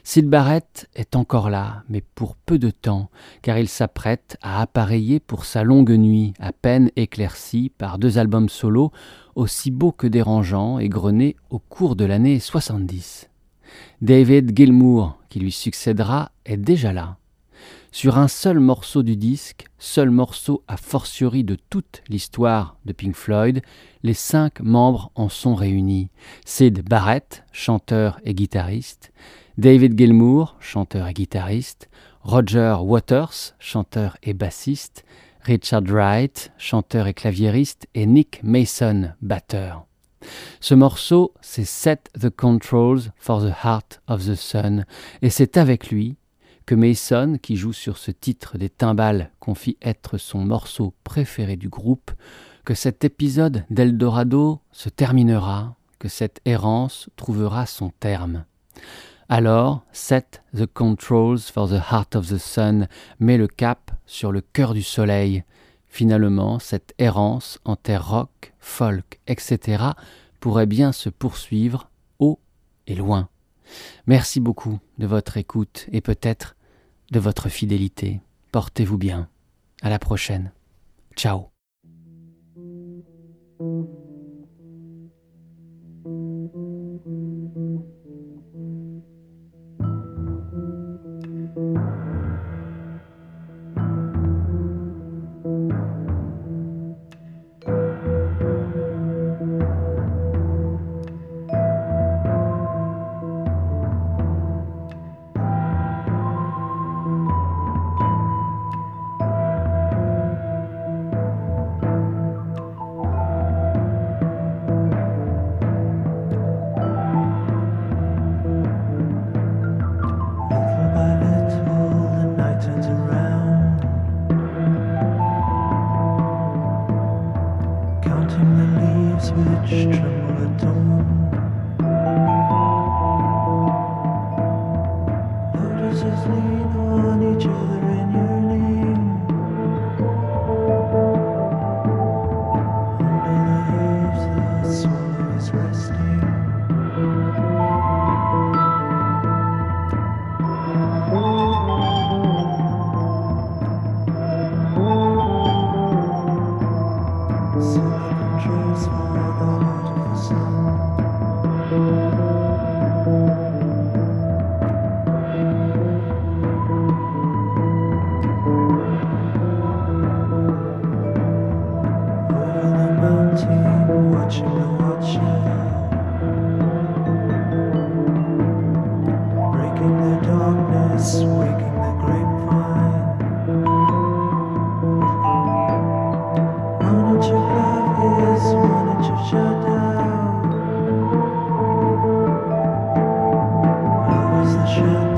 Sid 0.03 0.27
Barrett 0.27 0.89
est 0.95 1.15
encore 1.15 1.49
là, 1.49 1.83
mais 1.89 2.01
pour 2.15 2.35
peu 2.35 2.57
de 2.57 2.69
temps, 2.69 3.09
car 3.41 3.57
il 3.57 3.67
s'apprête 3.67 4.37
à 4.41 4.61
appareiller 4.61 5.19
pour 5.19 5.45
sa 5.45 5.63
longue 5.63 5.91
nuit, 5.91 6.33
à 6.39 6.51
peine 6.51 6.91
éclaircie 6.95 7.71
par 7.77 7.97
deux 7.97 8.17
albums 8.17 8.49
solo 8.49 8.91
aussi 9.37 9.69
beaux 9.69 9.91
que 9.91 10.07
dérangeants 10.07 10.79
et 10.79 10.89
grenés 10.89 11.35
au 11.51 11.59
cours 11.59 11.95
de 11.95 12.05
l'année 12.05 12.39
70. 12.39 13.29
David 14.01 14.57
Gilmour, 14.57 15.19
qui 15.29 15.39
lui 15.39 15.51
succédera, 15.51 16.31
est 16.45 16.57
déjà 16.57 16.91
là. 16.91 17.17
Sur 17.91 18.17
un 18.17 18.27
seul 18.27 18.59
morceau 18.59 19.03
du 19.03 19.15
disque, 19.15 19.65
seul 19.77 20.09
morceau 20.09 20.63
a 20.67 20.75
fortiori 20.75 21.43
de 21.43 21.55
toute 21.69 22.01
l'histoire 22.09 22.77
de 22.85 22.93
Pink 22.93 23.15
Floyd, 23.15 23.61
les 24.03 24.13
cinq 24.13 24.59
membres 24.59 25.11
en 25.15 25.29
sont 25.29 25.55
réunis. 25.55 26.09
Sid 26.45 26.87
Barrett, 26.87 27.43
chanteur 27.51 28.19
et 28.23 28.33
guitariste, 28.33 29.11
David 29.57 29.97
Gilmour, 29.97 30.55
chanteur 30.59 31.07
et 31.07 31.13
guitariste, 31.15 31.89
Roger 32.21 32.75
Waters, 32.79 33.55
chanteur 33.57 34.15
et 34.21 34.35
bassiste, 34.35 35.03
Richard 35.41 35.81
Wright, 35.87 36.51
chanteur 36.59 37.07
et 37.07 37.15
claviériste, 37.15 37.87
et 37.95 38.05
Nick 38.05 38.43
Mason, 38.43 39.13
batteur. 39.23 39.87
Ce 40.59 40.75
morceau, 40.75 41.33
c'est 41.41 41.65
Set 41.65 42.11
the 42.19 42.29
Controls 42.29 43.11
for 43.17 43.41
the 43.41 43.51
Heart 43.63 43.99
of 44.07 44.27
the 44.27 44.35
Sun, 44.35 44.85
et 45.23 45.31
c'est 45.31 45.57
avec 45.57 45.89
lui 45.89 46.17
que 46.67 46.75
Mason, 46.75 47.39
qui 47.41 47.55
joue 47.55 47.73
sur 47.73 47.97
ce 47.97 48.11
titre 48.11 48.59
des 48.59 48.69
timbales, 48.69 49.31
confie 49.39 49.77
être 49.81 50.19
son 50.19 50.39
morceau 50.39 50.93
préféré 51.03 51.55
du 51.55 51.69
groupe, 51.69 52.11
que 52.63 52.75
cet 52.75 53.03
épisode 53.03 53.65
d'Eldorado 53.71 54.59
se 54.71 54.89
terminera, 54.89 55.75
que 55.97 56.09
cette 56.09 56.41
errance 56.45 57.09
trouvera 57.15 57.65
son 57.65 57.89
terme. 57.99 58.45
Alors, 59.29 59.83
Set 59.91 60.41
the 60.53 60.65
Controls 60.65 61.39
for 61.51 61.67
the 61.67 61.81
Heart 61.91 62.15
of 62.15 62.29
the 62.29 62.37
Sun 62.37 62.87
met 63.19 63.37
le 63.37 63.47
cap 63.47 63.91
sur 64.05 64.31
le 64.31 64.39
cœur 64.39 64.73
du 64.73 64.83
soleil. 64.83 65.43
Finalement, 65.85 66.59
cette 66.59 66.93
errance 66.97 67.59
en 67.65 67.75
terre 67.75 68.07
rock, 68.07 68.53
folk, 68.59 69.19
etc. 69.27 69.83
pourrait 70.39 70.65
bien 70.65 70.93
se 70.93 71.09
poursuivre 71.09 71.89
haut 72.19 72.39
et 72.87 72.95
loin. 72.95 73.27
Merci 74.05 74.39
beaucoup 74.39 74.79
de 74.97 75.07
votre 75.07 75.35
écoute 75.35 75.87
et 75.91 75.99
peut-être 75.99 76.55
de 77.11 77.19
votre 77.19 77.49
fidélité. 77.49 78.21
Portez-vous 78.53 78.97
bien. 78.97 79.27
À 79.81 79.89
la 79.89 79.99
prochaine. 79.99 80.53
Ciao. 81.17 81.49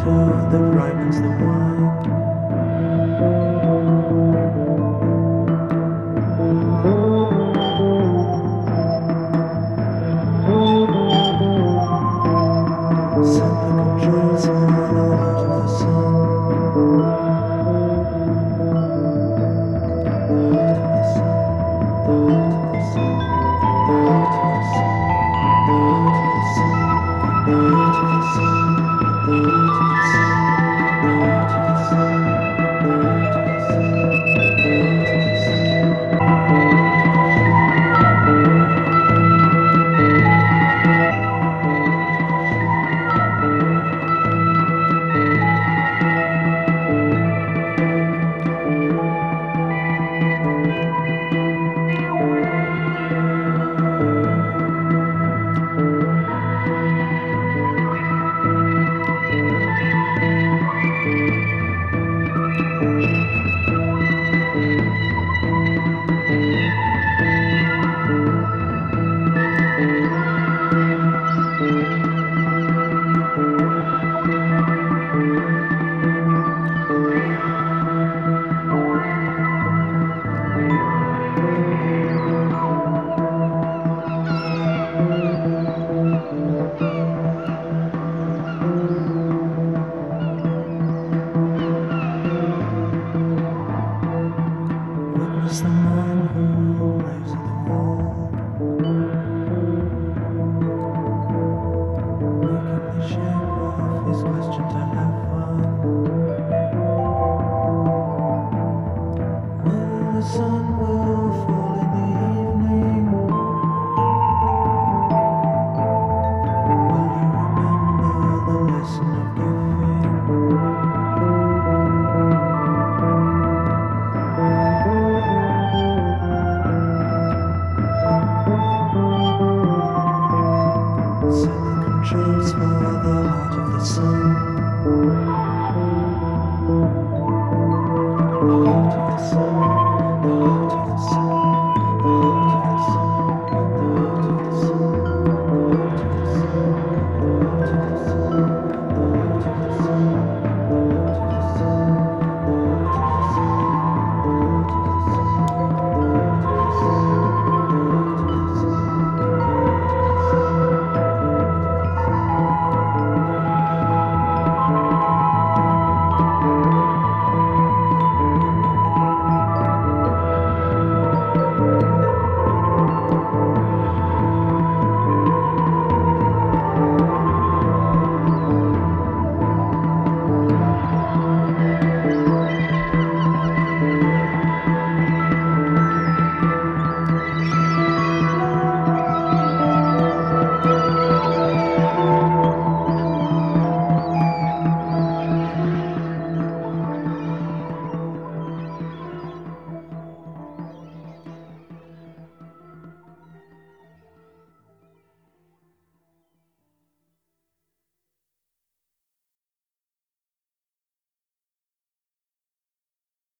for 0.10 0.49
the 0.51 0.69